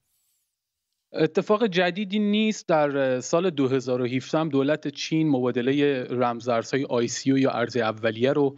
اتفاق 1.14 1.68
جدیدی 1.68 2.20
نیست. 2.20 2.68
در 2.68 3.20
سال 3.20 3.50
2017 3.50 4.38
هم 4.40 4.50
دولت 4.50 4.88
چین 4.88 5.30
مبادله 5.30 6.04
رمزارزهای 6.04 6.86
آیسیو 6.86 7.38
یا 7.38 7.52
ارز 7.52 7.78
اولیه 7.78 8.34
رو 8.34 8.58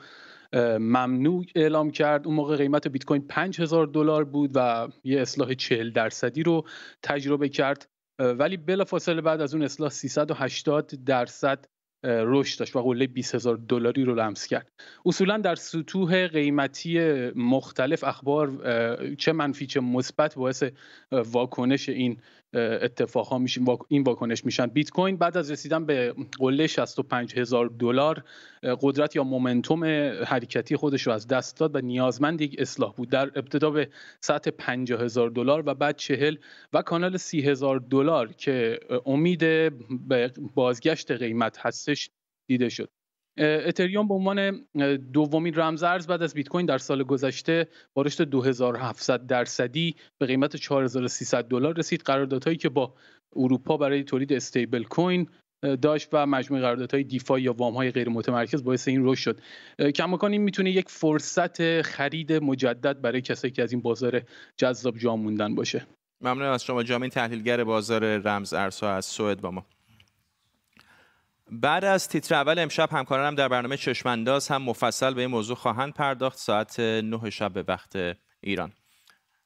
ممنوع 0.80 1.46
اعلام 1.56 1.92
کرد. 1.92 2.28
اون 2.28 2.36
موقع 2.36 2.58
قیمت 2.58 2.88
بیت 2.88 3.06
کوین 3.06 3.28
5000 3.28 3.88
دلار 3.88 4.24
بود 4.24 4.52
و 4.56 4.88
یه 5.04 5.22
اصلاح 5.22 5.54
40 5.54 5.92
درصدی 5.92 6.44
رو 6.44 6.66
تجربه 7.04 7.50
کرد. 7.50 7.88
ولی 8.20 8.58
بلافاصله 8.58 9.22
بعد 9.22 9.42
از 9.42 9.54
اون 9.54 9.64
اصلاح 9.64 9.90
380 9.90 10.94
درصد 11.06 11.66
رشد 12.06 12.60
داشت 12.60 12.76
و 12.76 12.82
قله 12.82 13.08
20 13.08 13.36
هزار 13.36 13.56
دلاری 13.56 14.04
رو 14.04 14.16
لمس 14.16 14.48
کرد. 14.48 14.72
اصولا 15.06 15.38
در 15.38 15.56
سطوح 15.56 16.28
قیمتی 16.28 17.00
مختلف 17.36 18.04
اخبار 18.04 18.52
چه 19.16 19.32
منفی 19.32 19.66
چه 19.66 19.80
مثبت 19.80 20.36
باعث 20.36 20.64
واکنش 21.12 21.90
این 21.90 22.18
اتفاق 22.54 23.28
ها 23.28 23.38
میشین 23.38 23.68
این 23.88 24.04
واکنش 24.04 24.46
میشن. 24.46 24.68
بیت 24.68 24.90
کوین 24.90 25.18
بعد 25.18 25.38
از 25.38 25.52
رسیدن 25.52 25.86
به 25.86 26.16
قله 26.40 26.68
65 26.68 27.40
هزار 27.40 27.68
دلار 27.68 28.24
قدرت 28.82 29.16
یا 29.16 29.24
مومنتوم 29.24 29.84
حرکتی 30.26 30.76
خودش 30.76 31.08
رو 31.08 31.14
از 31.14 31.28
دست 31.28 31.60
داد 31.60 31.76
و 31.76 31.80
نیازمند 31.80 32.42
یک 32.42 32.56
اصلاح 32.60 32.94
بود. 32.94 33.10
در 33.10 33.26
ابتدا 33.36 33.70
به 33.72 33.90
سطح 34.22 34.52
50 34.52 35.02
هزار 35.02 35.30
دلار 35.30 35.64
و 35.66 35.74
بعد 35.74 35.96
40 35.96 36.36
و 36.74 36.82
کانال 36.82 37.18
30 37.18 37.42
هزار 37.42 37.80
دلار 37.80 38.34
که 38.34 38.80
امید 39.06 39.40
به 40.08 40.32
بازگشت 40.56 41.12
قیمت 41.12 41.58
هستش 41.60 42.10
دیده 42.48 42.70
شد. 42.70 42.90
اتریوم 43.38 44.08
به 44.08 44.14
عنوان 44.14 44.66
دومین 45.14 45.54
رمزارز 45.56 46.08
بعد 46.08 46.24
از 46.24 46.34
بیت 46.34 46.48
کوین 46.48 46.66
در 46.66 46.78
سال 46.78 47.04
گذشته 47.04 47.68
با 47.94 48.02
رشد 48.02 48.24
2700 48.24 49.28
درصدی 49.28 49.96
به 50.18 50.26
قیمت 50.26 50.56
4300 50.56 51.44
دلار 51.44 51.78
رسید. 51.78 52.02
قراردادهایی 52.02 52.58
که 52.58 52.70
با 52.70 52.94
اروپا 53.36 53.78
برای 53.78 54.04
تولید 54.04 54.34
استیبل 54.34 54.84
کوین 54.84 55.28
داشت 55.82 56.10
و 56.14 56.26
مجموعه 56.26 56.64
قراردادهای 56.64 57.04
دیفا 57.04 57.40
یا 57.40 57.54
وام 57.54 57.74
های 57.74 57.92
غیر 57.92 58.10
متمرکز 58.10 58.64
باعث 58.64 58.88
این 58.88 59.06
رشد 59.06 59.22
شد. 59.22 59.40
کماکان 59.92 60.32
این 60.32 60.42
می‌تونه 60.42 60.72
یک 60.72 60.90
فرصت 60.90 61.82
خرید 61.82 62.34
مجدد 62.34 63.02
برای 63.02 63.22
کسایی 63.22 63.52
که 63.52 63.64
از 63.64 63.72
این 63.72 63.82
بازار 63.82 64.22
جذاب 64.58 64.98
جا 64.98 65.16
موندن 65.16 65.56
باشه. 65.56 65.86
ممنون 66.22 66.48
از 66.48 66.64
شما 66.64 66.84
جامعین 66.84 67.10
تحلیلگر 67.10 67.64
بازار 67.64 68.18
رمز 68.18 68.54
ارزها 68.54 68.92
از 68.92 69.06
سوئد 69.06 69.42
با 69.42 69.52
ما. 69.52 69.66
بعد 71.62 71.86
از 71.86 72.08
تیتر 72.08 72.36
اول 72.36 72.60
امشب 72.60 72.90
همکارانم 72.92 73.36
در 73.36 73.48
برنامه 73.48 73.78
چشمانداز 73.78 74.48
هم 74.48 74.62
مفصل 74.62 75.14
به 75.14 75.22
این 75.22 75.30
موضوع 75.30 75.56
خواهند 75.56 75.94
پرداخت 75.94 76.38
ساعت 76.38 76.80
9 76.80 77.30
شب 77.30 77.54
به 77.54 77.64
وقت 77.68 77.96
ایران. 78.42 78.74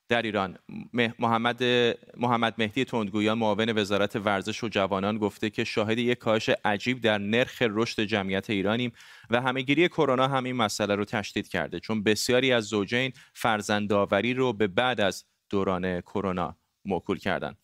در 0.10 0.22
ایران 0.22 0.58
محمد 1.20 1.64
محمد 2.18 2.54
مهدی 2.58 2.86
تندگویان 2.86 3.38
معاون 3.38 3.78
وزارت 3.78 4.16
ورزش 4.16 4.64
و 4.64 4.68
جوانان 4.68 5.18
گفته 5.18 5.50
که 5.50 5.64
شاهد 5.64 5.98
یک 5.98 6.18
کاهش 6.18 6.50
عجیب 6.66 7.02
در 7.02 7.18
نرخ 7.18 7.62
رشد 7.62 8.02
جمعیت 8.02 8.50
ایرانیم 8.50 8.92
و 9.30 9.42
همهگیری 9.42 9.88
کرونا 9.88 10.28
هم 10.28 10.44
این 10.44 10.56
مسئله 10.56 10.96
رو 10.96 11.06
تشدید 11.06 11.48
کرده 11.48 11.80
چون 11.80 12.04
بسیاری 12.04 12.52
از 12.54 12.64
زوجین 12.64 13.14
فرزندآوری 13.34 14.34
رو 14.34 14.54
به 14.54 14.68
بعد 14.68 15.02
از 15.02 15.26
دوران 15.50 16.02
کرونا 16.02 16.58
موکول 16.86 17.18
کردند 17.18 17.58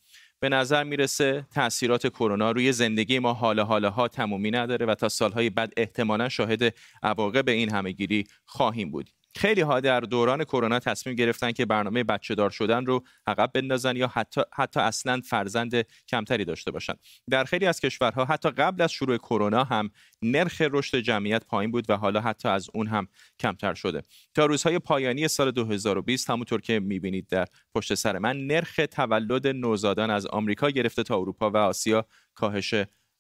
به 0.44 0.50
نظر 0.50 0.84
می‌رسه 0.84 1.46
تاثیرات 1.56 2.08
کرونا 2.08 2.52
روی 2.52 2.72
زندگی 2.72 3.20
ما 3.20 3.34
حال 3.34 3.60
حالا 3.60 3.90
ها 3.90 4.08
تمومی 4.08 4.52
نداره 4.52 4.86
و 4.86 4.96
تا 4.96 5.10
سالهای 5.10 5.50
بعد 5.50 5.74
احتمالا 5.78 6.30
شاهد 6.30 6.76
عواقب 7.04 7.50
این 7.50 7.72
همهگیری 7.72 8.24
خواهیم 8.46 8.92
بود. 8.92 9.10
خیلی 9.36 9.62
ها 9.62 9.80
در 9.80 10.00
دوران 10.00 10.44
کرونا 10.44 10.80
تصمیم 10.80 11.16
گرفتن 11.16 11.52
که 11.52 11.66
برنامه 11.66 12.04
بچه 12.04 12.36
دار 12.36 12.50
شدن 12.50 12.86
رو 12.86 13.04
عقب 13.28 13.52
بندازن 13.54 13.96
یا 13.96 14.08
حتی 14.08 14.42
حتی 14.54 14.80
اصلا 14.80 15.22
فرزند 15.26 15.88
کمتری 16.08 16.46
داشته 16.46 16.72
باشن. 16.72 16.94
در 17.30 17.44
خیلی 17.44 17.66
از 17.66 17.80
کشورها 17.80 18.26
حتی 18.26 18.50
قبل 18.50 18.82
از 18.82 18.92
شروع 18.92 19.18
کرونا 19.18 19.64
هم 19.64 19.90
نرخ 20.22 20.62
رشد 20.62 21.00
جمعیت 21.00 21.46
پایین 21.46 21.72
بود 21.72 21.90
و 21.90 21.98
حالا 21.98 22.22
حتی 22.22 22.50
از 22.50 22.70
اون 22.74 22.88
هم 22.88 23.08
کمتر 23.40 23.74
شده. 23.74 24.02
تا 24.34 24.46
روزهای 24.46 24.80
پایانی 24.80 25.28
سال 25.28 25.52
2020 25.52 26.30
همونطور 26.30 26.62
که 26.62 26.80
می‌بینید 26.80 27.28
در 27.28 27.46
پشت 27.76 27.94
سر 27.94 28.18
من 28.18 28.38
نرخ 28.38 28.80
تولد 28.92 29.48
نوزادان 29.48 30.10
از 30.10 30.26
آمریکا 30.26 30.70
گرفته 30.70 31.04
تا 31.04 31.18
اروپا 31.18 31.52
و 31.52 31.58
آسیا 31.58 32.06
کاهش 32.36 32.74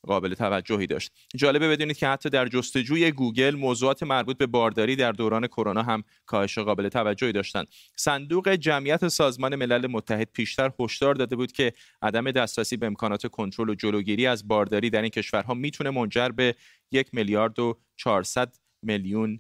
قابل 0.08 0.34
توجهی 0.34 0.88
داشت. 0.88 1.12
جالبه 1.36 1.70
بدونید 1.70 1.98
که 1.98 2.08
حتی 2.08 2.30
در 2.30 2.48
جستجوی 2.48 3.12
گوگل 3.12 3.56
موضوعات 3.56 4.04
مربوط 4.04 4.38
به 4.38 4.48
بارداری 4.48 4.96
در 4.96 5.12
دوران 5.12 5.48
کرونا 5.48 5.84
هم 5.84 6.04
کاهش 6.26 6.58
قابل 6.58 6.90
توجهی 6.90 7.32
داشتند. 7.32 7.68
صندوق 7.96 8.50
جمعیت 8.50 9.08
سازمان 9.08 9.56
ملل 9.56 9.88
متحد 9.88 10.30
پیشتر 10.34 10.72
هشدار 10.80 11.16
داده 11.16 11.36
بود 11.36 11.52
که 11.52 11.74
عدم 12.02 12.32
دسترسی 12.32 12.78
به 12.78 12.86
امکانات 12.86 13.28
کنترل 13.28 13.70
و 13.70 13.76
جلوگیری 13.76 14.28
از 14.28 14.48
بارداری 14.48 14.90
در 14.90 15.02
این 15.02 15.10
کشورها 15.10 15.54
می‌تونه 15.54 15.90
منجر 15.90 16.30
به 16.30 16.56
یک 16.92 17.14
میلیارد 17.14 17.60
و 17.60 17.80
400 17.98 18.56
میلیون 18.82 19.40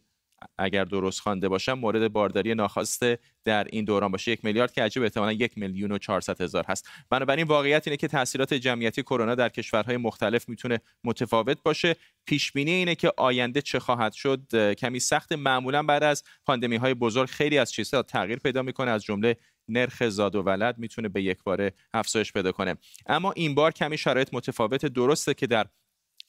اگر 0.57 0.83
درست 0.83 1.19
خوانده 1.19 1.49
باشم 1.49 1.73
مورد 1.73 2.13
بارداری 2.13 2.55
ناخواسته 2.55 3.19
در 3.45 3.67
این 3.69 3.85
دوران 3.85 4.11
باشه. 4.11 4.31
یک 4.31 4.45
میلیارد 4.45 4.73
که 4.73 4.83
عجب 4.83 5.01
احتمالا 5.03 5.31
یک 5.31 5.57
میلیون 5.57 5.91
و 5.91 5.97
400 5.97 6.41
هزار 6.41 6.65
هست. 6.67 6.89
بنابراین 7.09 7.47
واقعیت 7.47 7.87
اینه 7.87 7.97
که 7.97 8.07
تاثیرات 8.07 8.53
جمعیتی 8.53 9.03
کرونا 9.03 9.35
در 9.35 9.49
کشورهای 9.49 9.97
مختلف 9.97 10.49
می‌تونه 10.49 10.79
متفاوت 11.03 11.57
باشه. 11.63 11.95
پیش 12.25 12.51
بینی 12.51 12.71
اینه 12.71 12.95
که 12.95 13.11
آینده 13.17 13.61
چه 13.61 13.79
خواهد 13.79 14.13
شد؟ 14.13 14.73
کمی 14.73 14.99
سخت. 14.99 15.31
معمولا 15.31 15.83
بعد 15.83 16.03
از 16.03 16.23
پاندمی 16.45 16.75
های 16.75 16.93
بزرگ 16.93 17.29
خیلی 17.29 17.57
از 17.57 17.71
چیزها 17.71 18.01
تغییر 18.01 18.39
پیدا 18.39 18.61
می‌کنه. 18.61 18.91
از 18.91 19.03
جمله 19.03 19.37
نرخ 19.67 20.09
زاد 20.09 20.35
و 20.35 20.41
ولد 20.41 20.77
می‌تونه 20.77 21.09
به 21.09 21.23
یک 21.23 21.43
باره 21.43 21.73
افزایش 21.93 22.33
پیدا 22.33 22.51
کنه. 22.51 22.75
اما 23.05 23.31
این 23.31 23.55
بار 23.55 23.71
کمی 23.71 23.97
شرایط 23.97 24.29
متفاوت. 24.33 24.85
درسته 24.85 25.33
که 25.33 25.47
در 25.47 25.65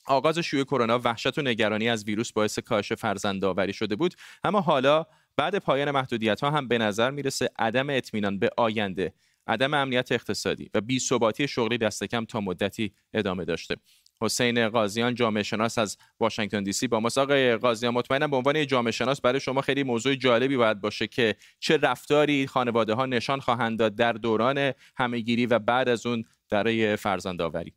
آغاز 0.06 0.38
شیوع 0.38 0.64
کرونا 0.64 1.00
وحشت 1.04 1.38
و 1.38 1.42
نگرانی 1.42 1.88
از 1.88 2.04
ویروس 2.04 2.32
باعث 2.32 2.58
کاهش 2.58 2.92
فرزندآوری 2.92 3.72
شده 3.72 3.96
بود. 3.96 4.14
اما 4.44 4.60
حالا 4.60 5.06
بعد 5.36 5.58
پایان 5.58 5.90
محدودیت 5.90 6.40
ها 6.40 6.50
هم 6.50 6.68
به 6.68 6.78
نظر 6.78 7.10
می‌رسه 7.10 7.50
عدم 7.58 7.90
اطمینان 7.90 8.38
به 8.38 8.50
آینده 8.56 9.14
عدم 9.46 9.74
امنیت 9.74 10.12
اقتصادی 10.12 10.70
و 10.74 10.80
بی 10.80 10.98
ثباتی 10.98 11.48
شغلی 11.48 11.78
دست 11.78 12.04
کم 12.04 12.24
تا 12.24 12.40
مدتی 12.40 12.92
ادامه 13.14 13.44
داشته. 13.44 13.76
حسین 14.20 14.68
قاضیان 14.68 15.14
جامعه 15.14 15.42
شناس 15.42 15.78
از 15.78 15.98
واشنگتن 16.20 16.62
دی 16.62 16.72
سی 16.72 16.88
با 16.88 17.00
ماست. 17.00 17.18
آقای 17.18 17.56
قاضیان 17.56 17.94
مطمئنم 17.94 18.30
به 18.30 18.36
عنوان 18.36 18.66
جامعه 18.66 18.92
شناس 18.92 19.20
برای 19.20 19.40
شما 19.40 19.60
خیلی 19.60 19.82
موضوع 19.82 20.14
جالبی 20.14 20.56
باید 20.56 20.80
باشه 20.80 21.06
که 21.06 21.36
چه 21.60 21.76
رفتاری 21.76 22.46
خانواده 22.46 22.94
ها 22.94 23.06
نشان 23.06 23.40
خواهند 23.40 23.78
داد 23.78 23.94
در 23.94 24.12
دوران 24.12 24.72
همهگیری 24.96 25.46
و 25.46 25.58
بعد 25.58 25.88
از 25.88 26.06
اون 26.06 26.24
برای 26.50 26.96
فرزندآوری. 26.96 27.72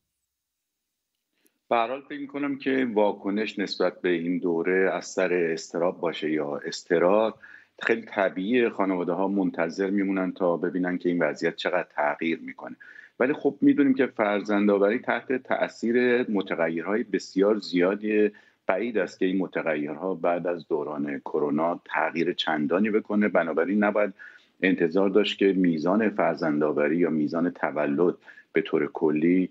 حال 1.70 2.02
فکر 2.02 2.20
می‌کنم 2.20 2.58
که 2.58 2.88
واکنش 2.94 3.60
نسبت 3.60 4.02
به 4.02 4.10
این 4.10 4.38
دوره 4.38 4.92
از 4.94 5.06
سر 5.06 5.34
استراب 5.34 6.00
باشه 6.00 6.32
یا 6.32 6.58
استراب 6.58 7.40
خیلی 7.82 8.02
طبیعی 8.02 8.70
خانواده 8.70 9.14
ها 9.14 9.28
منتظر 9.28 9.90
میمونن 9.90 10.32
تا 10.32 10.58
ببینن 10.58 10.98
که 10.98 11.10
این 11.10 11.22
وضعیت 11.22 11.56
چقدر 11.56 11.88
تغییر 11.96 12.40
می‌کنه. 12.40 12.76
ولی 13.20 13.34
خب 13.34 13.56
می‌دونیم 13.62 13.94
که 13.94 14.06
فرزندآوری 14.06 15.00
تحت 15.00 15.34
تاثیر 15.34 16.26
متغیرهای 16.32 17.04
بسیار 17.04 17.58
زیادی 17.58 18.32
بعید 18.68 18.98
است 18.98 19.20
که 19.20 19.26
این 19.26 19.38
متغیرها 19.38 20.16
بعد 20.16 20.48
از 20.48 20.68
دوران 20.68 21.20
کرونا 21.20 21.80
تغییر 21.86 22.34
چندانی 22.34 22.90
بکنه. 22.90 23.28
بنابراین 23.28 23.84
نباید 23.84 24.14
انتظار 24.62 25.10
داشت 25.10 25.38
که 25.38 25.54
میزان 25.54 26.10
فرزندآوری 26.10 26.98
یا 26.98 27.10
میزان 27.10 27.50
تولد 27.50 28.16
به 28.54 28.62
طور 28.62 28.88
کلی 28.88 29.50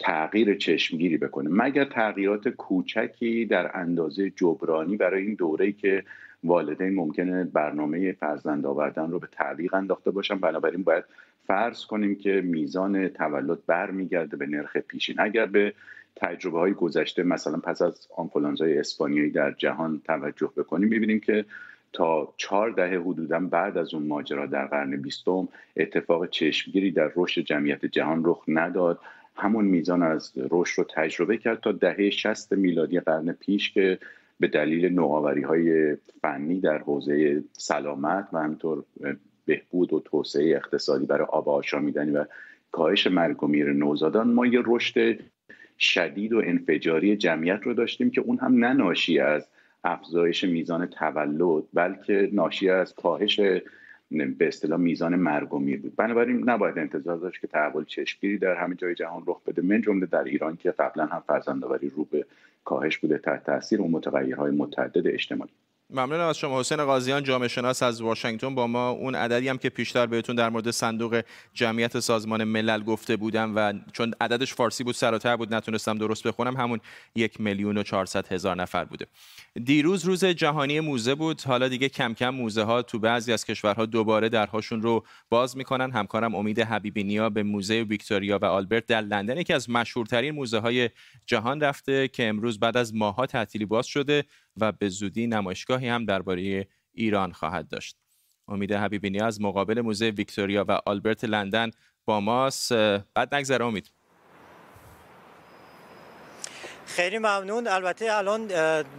تغییر 0.00 0.54
چشمگیری 0.54 1.16
بکنه. 1.16 1.50
مگر 1.52 1.84
تغییرات 1.84 2.48
کوچکی 2.48 3.44
در 3.44 3.76
اندازه 3.76 4.30
جبرانی 4.30 4.96
برای 4.96 5.22
این 5.22 5.34
دوره 5.34 5.72
که 5.72 6.04
والدین 6.44 6.94
ممکنه 6.94 7.44
برنامه 7.44 8.12
فرزند 8.12 8.66
آوردن 8.66 9.10
رو 9.10 9.18
به 9.18 9.28
تعلیق 9.32 9.74
انداخته 9.74 10.10
باشن؟ 10.10 10.38
بنابراین 10.38 10.82
باید 10.82 11.04
فرض 11.46 11.84
کنیم 11.84 12.16
که 12.16 12.40
میزان 12.44 13.08
تولد 13.08 13.66
برمیگرده 13.66 14.36
به 14.36 14.46
نرخ 14.46 14.76
پیشین. 14.76 15.20
اگر 15.20 15.46
به 15.46 15.72
تجربه 16.16 16.58
های 16.58 16.72
گذشته 16.72 17.22
مثلا 17.22 17.58
پس 17.58 17.82
از 17.82 18.08
آنفولانزای 18.16 18.78
اسپانیایی 18.78 19.30
در 19.30 19.52
جهان 19.52 20.02
توجه 20.04 20.52
بکنیم 20.56 20.88
می‌بینیم 20.88 21.20
که 21.20 21.44
تا 21.92 22.34
چهار 22.36 22.70
دهه 22.70 23.00
حدودا 23.00 23.40
بعد 23.40 23.78
از 23.78 23.94
اون 23.94 24.06
ماجرا 24.06 24.46
در 24.46 24.66
قرن 24.66 24.96
بیستم 24.96 25.48
اتفاق 25.76 26.30
چشمگیری 26.30 26.90
در 26.90 27.10
رشد 27.16 27.40
جمعیت 27.40 27.86
جهان 27.86 28.22
رخ 28.24 28.44
نداد. 28.48 29.00
همون 29.36 29.64
میزان 29.64 30.02
از 30.02 30.32
رشد 30.50 30.78
رو 30.78 30.86
تجربه 30.94 31.36
کرد 31.36 31.60
تا 31.60 31.72
دهه 31.72 32.10
60 32.10 32.52
میلادی 32.52 33.00
قرن 33.00 33.32
پیش 33.32 33.72
که 33.72 33.98
به 34.40 34.48
دلیل 34.48 34.92
نوآوری 34.94 35.42
های 35.42 35.96
فنی 36.22 36.60
در 36.60 36.78
حوزه 36.78 37.44
سلامت 37.52 38.28
و 38.32 38.38
همطور 38.38 38.84
بهبود 39.46 39.92
و 39.92 40.00
توسعه 40.00 40.56
اقتصادی 40.56 41.06
برای 41.06 41.26
آب 41.30 41.48
آشامیدنی 41.48 42.10
و 42.10 42.24
کاهش 42.72 43.06
مرگ 43.06 43.42
و 43.42 43.46
میر 43.46 43.72
نوزادان 43.72 44.32
ما 44.32 44.46
یه 44.46 44.62
رشد 44.64 45.18
شدید 45.78 46.32
و 46.32 46.42
انفجاری 46.44 47.16
جمعیت 47.16 47.60
رو 47.62 47.74
داشتیم 47.74 48.10
که 48.10 48.20
اون 48.20 48.38
هم 48.38 48.64
نناشی 48.64 49.18
از 49.18 49.48
افزایش 49.84 50.44
میزان 50.44 50.86
تولد 50.86 51.64
بلکه 51.74 52.30
ناشی 52.32 52.70
از 52.70 52.94
کاهش 52.94 53.40
به 54.10 54.48
اصطلاح 54.48 54.78
میزان 54.78 55.16
مرگ 55.16 55.54
و 55.54 55.58
میر 55.58 55.80
بود. 55.80 55.96
بنابراین 55.96 56.50
نباید 56.50 56.78
انتظار 56.78 57.16
داشت 57.16 57.40
که 57.40 57.46
تحول 57.46 57.84
چشمگیری 57.84 58.38
در 58.38 58.54
همه 58.54 58.74
جای 58.74 58.94
جهان 58.94 59.22
رخ 59.26 59.42
بده. 59.46 59.62
من 59.62 59.80
جمله 59.80 60.06
در 60.06 60.24
ایران 60.24 60.56
که 60.56 60.70
قبلا 60.70 61.06
هم 61.06 61.22
فرزندآوری 61.26 61.88
رو 61.88 62.04
به 62.04 62.26
کاهش 62.64 62.98
بوده 62.98 63.18
تحت 63.18 63.44
تاثیر 63.44 63.80
و 63.80 63.88
متغیرهای 63.88 64.50
متعدد 64.50 65.06
اجتماعی. 65.06 65.50
ممنونم 65.90 66.26
از 66.26 66.38
شما. 66.38 66.60
حسین 66.60 66.84
قاضیان 66.84 67.22
جامعه 67.22 67.48
شناس 67.48 67.82
از 67.82 68.00
واشنگتن. 68.00 68.54
با 68.54 68.66
ما 68.66 68.90
اون 68.90 69.14
عددی 69.14 69.48
هم 69.48 69.58
که 69.58 69.68
پیشتر 69.68 70.06
بهتون 70.06 70.36
در 70.36 70.48
مورد 70.48 70.70
صندوق 70.70 71.22
جمعیت 71.54 72.00
سازمان 72.00 72.44
ملل 72.44 72.82
گفته 72.82 73.16
بودم 73.16 73.56
و 73.56 73.72
چون 73.92 74.14
عددش 74.20 74.54
فارسی 74.54 74.84
بود 74.84 74.94
سراتر 74.94 75.36
بود 75.36 75.54
نتونستم 75.54 75.98
درست 75.98 76.26
بخونم 76.26 76.56
همون 76.56 76.80
یک 77.14 77.40
میلیون 77.40 77.78
و 77.78 77.82
چهارصد 77.82 78.32
هزار 78.32 78.56
نفر 78.56 78.84
بوده. 78.84 79.06
دیروز 79.64 80.04
روز 80.04 80.24
جهانی 80.24 80.80
موزه 80.80 81.14
بود. 81.14 81.42
حالا 81.42 81.68
دیگه 81.68 81.88
کم 81.88 82.14
کم 82.14 82.30
موزه 82.30 82.62
ها 82.62 82.82
تو 82.82 82.98
بعضی 82.98 83.32
از 83.32 83.44
کشورها 83.44 83.86
دوباره 83.86 84.28
درهاشون 84.28 84.82
رو 84.82 85.04
باز 85.30 85.56
می‌کنن. 85.56 85.90
همکارم 85.90 86.34
امید 86.34 86.60
حبیبی 86.60 87.04
نیا 87.04 87.30
به 87.30 87.42
موزه 87.42 87.82
ویکتوریا 87.82 88.38
و 88.42 88.44
آلبرت 88.44 88.86
در 88.86 89.00
لندن 89.00 89.38
یکی 89.38 89.52
از 89.52 89.70
مشهورترین 89.70 90.34
موزه 90.34 90.58
های 90.58 90.90
جهان 91.26 91.60
رفته 91.60 92.08
که 92.08 92.28
امروز 92.28 92.60
بعد 92.60 92.76
از 92.76 92.94
ماها 92.94 93.26
تعطیلی 93.26 93.64
باز 93.64 93.86
شده. 93.86 94.24
و 94.56 94.72
به 94.72 94.88
زودی 94.88 95.26
نمایشگاهی 95.26 95.88
هم 95.88 96.04
درباره 96.04 96.68
ایران 96.92 97.32
خواهد 97.32 97.68
داشت. 97.68 97.96
امید 98.48 98.72
حبیبی 98.72 99.20
از 99.20 99.40
مقابل 99.40 99.80
موزه 99.80 100.10
ویکتوریا 100.10 100.64
و 100.68 100.78
آلبرت 100.86 101.24
لندن 101.24 101.70
با 102.04 102.20
ماست. 102.20 102.72
بعد 103.14 103.34
نگذره 103.34 103.64
امید. 103.64 103.90
خیلی 106.86 107.18
ممنون. 107.18 107.68
البته 107.68 108.16
الان 108.16 108.50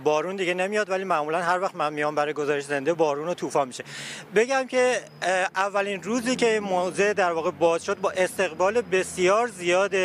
بارون 0.04 0.36
دیگه 0.36 0.54
نمیاد 0.54 0.90
ولی 0.90 1.04
معمولا 1.04 1.42
هر 1.42 1.60
وقت 1.62 1.76
من 1.76 1.94
میام 1.94 2.16
برای 2.16 2.34
گزارش 2.34 2.64
زنده 2.64 2.94
بارون 2.94 3.28
و 3.28 3.34
طوفان 3.34 3.68
میشه. 3.68 3.84
بگم 4.36 4.68
که 4.68 5.02
اولین 5.56 6.04
روزی 6.04 6.36
که 6.36 6.60
موزه 6.60 7.14
در 7.14 7.32
واقع 7.32 7.52
باز 7.52 7.86
شد 7.86 7.98
با 7.98 8.12
استقبال 8.12 8.82
بسیار 8.82 9.48
زیاد 9.48 9.96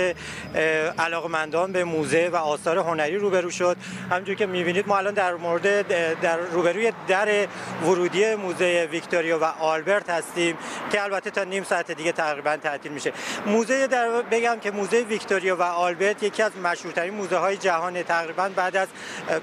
علاقمندان 0.98 1.72
به 1.72 1.84
موزه 1.84 2.28
و 2.32 2.36
آثار 2.36 2.78
هنری 2.78 3.16
روبرو 3.16 3.50
شد. 3.50 3.76
همونجور 4.10 4.34
که 4.34 4.46
می‌بینید 4.46 4.88
ما 4.88 4.98
الان 4.98 5.14
در 5.14 5.34
مورد 5.34 5.88
در 6.20 6.36
روبروی 6.36 6.92
در 7.08 7.46
ورودی 7.82 8.34
موزه 8.34 8.88
ویکتوریا 8.90 9.38
و 9.38 9.44
آلبرت 9.44 10.10
هستیم 10.10 10.56
که 10.92 11.02
البته 11.02 11.30
تا 11.30 11.44
نیم 11.44 11.64
ساعت 11.64 11.90
دیگه 11.90 12.12
تقریبا 12.12 12.56
تعطیل 12.56 12.92
میشه. 12.92 13.12
موزه 13.46 13.86
در 13.86 14.08
بگم 14.08 14.58
که 14.60 14.70
موزه 14.70 15.00
ویکتوریا 15.00 15.56
و 15.56 15.62
آلبرت 15.62 16.22
یکی 16.22 16.42
از 16.42 16.56
مشهورترین 16.56 17.14
موزه 17.14 17.36
های 17.36 17.56
جهان 17.72 18.02
تقریبا 18.02 18.48
بعد 18.56 18.76
از 18.76 18.88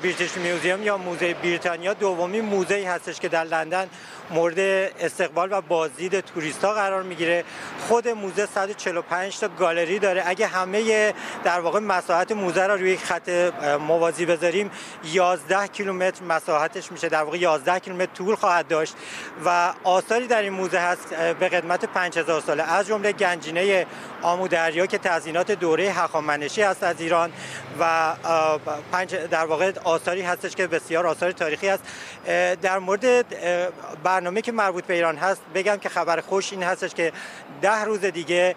بریتیش 0.02 0.38
میوزیوم 0.38 0.84
یا 0.84 0.98
موزه 0.98 1.34
بریتانیا 1.34 1.94
دومی 1.94 2.42
موزه 2.42 2.88
هستش 2.88 3.20
که 3.20 3.30
در 3.30 3.44
لندن 3.44 3.90
مورد 4.32 4.60
استقبال 5.00 5.52
و 5.52 5.62
بازدید 5.62 6.20
توریست 6.20 6.66
ها 6.66 6.74
قرار 6.74 7.04
می‌گیره. 7.04 7.44
خود 7.88 8.08
موزه 8.08 8.46
145 8.46 9.40
تا 9.40 9.48
گالری 9.48 10.00
داره. 10.00 10.24
اگه 10.26 10.48
همه 10.48 11.14
در 11.44 11.60
واقع 11.60 11.80
مساحت 11.80 12.32
موزه 12.32 12.68
را 12.68 12.76
روی 12.76 12.98
خط 12.98 13.30
موازی 13.88 14.26
بذاریم 14.26 14.72
11 15.04 15.68
کیلومتر 15.68 16.24
مساحتش 16.24 16.92
میشه. 16.92 17.10
در 17.10 17.24
واقع 17.24 17.38
11 17.38 17.80
کیلومتر 17.80 18.14
طول 18.14 18.36
خواهد 18.36 18.68
داشت 18.68 18.96
و 19.46 19.74
آثاری 19.84 20.28
در 20.28 20.42
این 20.42 20.54
موزه 20.54 20.80
هست 20.80 21.14
به 21.40 21.50
قدمت 21.50 21.86
5000 21.86 22.42
ساله. 22.42 22.64
از 22.64 22.88
جمله 22.88 23.12
گنجینه 23.12 23.86
آمو 24.22 24.48
دریا 24.48 24.86
که 24.86 24.98
تزیینات 24.98 25.52
دوره 25.52 25.84
هخامنشی 25.84 26.64
است 26.64 26.84
از 26.84 27.02
ایران. 27.02 27.32
و 27.80 28.16
پنج 28.92 29.16
در 29.16 29.46
واقع 29.46 29.72
آثاری 29.84 30.22
هستش 30.22 30.56
که 30.56 30.68
بسیار 30.68 31.08
آثار 31.08 31.32
تاریخی 31.32 31.70
است. 31.70 31.84
در 32.62 32.80
مورد 32.80 33.26
برنامه 34.04 34.42
که 34.42 34.52
مربوط 34.52 34.86
به 34.86 34.94
ایران 34.94 35.18
هست 35.18 35.42
بگم 35.56 35.78
که 35.78 35.90
خبر 35.90 36.22
خوش 36.22 36.54
این 36.54 36.64
هستش 36.64 36.94
که 36.94 37.12
ده 37.62 37.84
روز 37.84 38.00
دیگه 38.00 38.56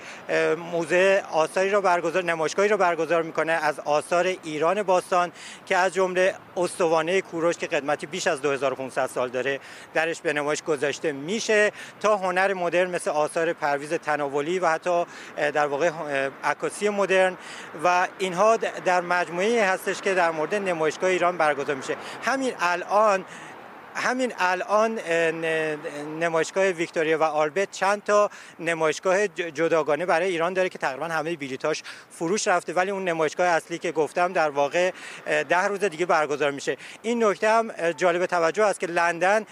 موزه 0.72 1.22
آثاری 1.32 1.70
رو 1.70 1.80
برگزار 1.80 2.24
نمایشگاهی 2.24 2.68
رو 2.68 2.76
برگزار 2.76 3.22
می‌کنه 3.22 3.52
از 3.52 3.80
آثار 3.80 4.26
ایران 4.42 4.82
باستان 4.82 5.32
که 5.66 5.76
از 5.76 5.94
جمله 5.94 6.34
استوانه 6.56 7.20
کوروش 7.20 7.56
که 7.56 7.66
قدمتی 7.66 8.06
بیش 8.06 8.26
از 8.26 8.42
2500 8.42 9.06
سال 9.06 9.28
داره 9.28 9.60
درش 9.94 10.20
به 10.20 10.32
نمایش 10.32 10.62
گذاشته 10.62 11.12
میشه 11.12 11.72
تا 12.00 12.16
هنر 12.16 12.54
مدرن 12.54 12.90
مثل 12.90 13.10
آثار 13.10 13.52
پرویز 13.52 13.92
تناولی 13.92 14.58
و 14.58 14.68
حتی 14.68 15.04
در 15.36 15.66
واقع 15.66 15.90
عکاسی 16.44 16.88
مدرن 16.88 17.36
و 17.84 18.08
اینها 18.18 18.56
در 18.56 19.00
مجموعه 19.02 19.64
هستش 19.64 20.00
که 20.00 20.14
در 20.14 20.30
مورد 20.30 20.54
نمایشگاه 20.54 21.10
ایران 21.10 21.36
برگزار 21.36 21.76
میشه. 21.76 21.96
همین 22.24 22.52
الان 22.60 23.24
همین 23.94 24.32
الان 24.38 24.98
نمایشگاه 26.20 26.64
ویکتوریا 26.64 27.18
و 27.18 27.22
آلبرت 27.22 27.70
چند 27.70 28.04
تا 28.04 28.30
نمایشگاه 28.60 29.28
جداگانه 29.28 30.06
برای 30.06 30.28
ایران 30.28 30.52
داره 30.52 30.68
که 30.68 30.78
تقریبا 30.78 31.06
همه 31.06 31.36
بلیطاش 31.36 31.82
فروش 32.10 32.48
رفته 32.48 32.72
ولی 32.72 32.90
اون 32.90 33.04
نمایشگاه 33.04 33.46
اصلی 33.46 33.78
که 33.78 33.92
گفتم 33.92 34.32
در 34.32 34.50
واقع 34.50 34.90
ده 35.26 35.64
روز 35.64 35.80
دیگه 35.80 36.06
برگزار 36.06 36.50
میشه. 36.50 36.76
این 37.02 37.24
نکته 37.24 37.48
هم 37.50 37.72
جالب 37.92 38.26
توجه 38.26 38.64
است 38.64 38.80
که 38.80 38.86
لندن 38.86 39.46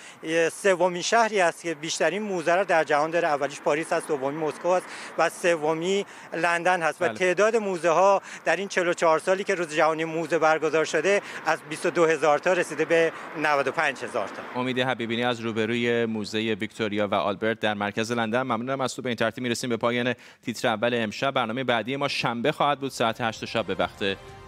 سومین 0.62 1.03
شهری 1.03 1.40
است 1.40 1.62
که 1.62 1.74
بیشترین 1.74 2.22
موزه 2.22 2.64
در 2.64 2.85
جهان 2.85 3.11
داره. 3.11 3.29
اولیش 3.29 3.61
پاریس 3.61 3.92
است 3.92 4.09
دومی 4.09 4.37
مسکو 4.37 4.68
است 4.68 4.87
و 5.18 5.29
سومی 5.29 6.07
لندن 6.33 6.83
هست. 6.83 7.03
و 7.03 7.05
بله. 7.05 7.18
تعداد 7.18 7.57
موزه 7.57 7.90
ها 7.90 8.22
در 8.44 8.57
این 8.57 8.68
44 8.68 9.18
سالی 9.18 9.44
که 9.44 9.55
روز 9.55 9.74
جهانی 9.74 10.05
موزه 10.05 10.38
برگزار 10.38 10.85
شده 10.85 11.22
از 11.46 11.59
22 11.68 12.07
هزار 12.07 12.38
تا 12.38 12.53
رسیده 12.53 12.85
به 12.85 13.12
95 13.37 14.05
هزار. 14.05 14.29
امید 14.56 14.78
حبیبینی 14.78 15.24
از 15.24 15.40
روبروی 15.40 16.06
موزه 16.06 16.38
ویکتوریا 16.38 17.08
و 17.08 17.14
آلبرت 17.14 17.60
در 17.60 17.74
مرکز 17.74 18.12
لندن. 18.12 18.42
ممنونم 18.42 18.80
از 18.80 18.96
تو. 18.96 19.02
به 19.02 19.08
این 19.08 19.16
ترتیب 19.16 19.42
می‌رسیم 19.42 19.70
به 19.70 19.76
پایان 19.76 20.14
تیتر 20.44 20.68
اول 20.68 20.94
امشب. 20.94 21.30
برنامه 21.30 21.64
بعدی 21.64 21.96
ما 21.96 22.08
شنبه 22.08 22.52
خواهد 22.52 22.80
بود. 22.80 22.90
ساعت 22.90 23.20
8 23.20 23.44
شب 23.44 23.66
به 23.66 23.74
وقت 23.74 23.98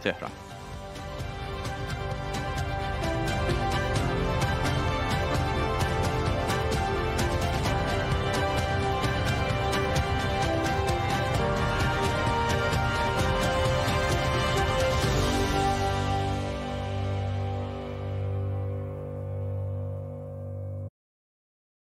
تهران. 0.02 0.51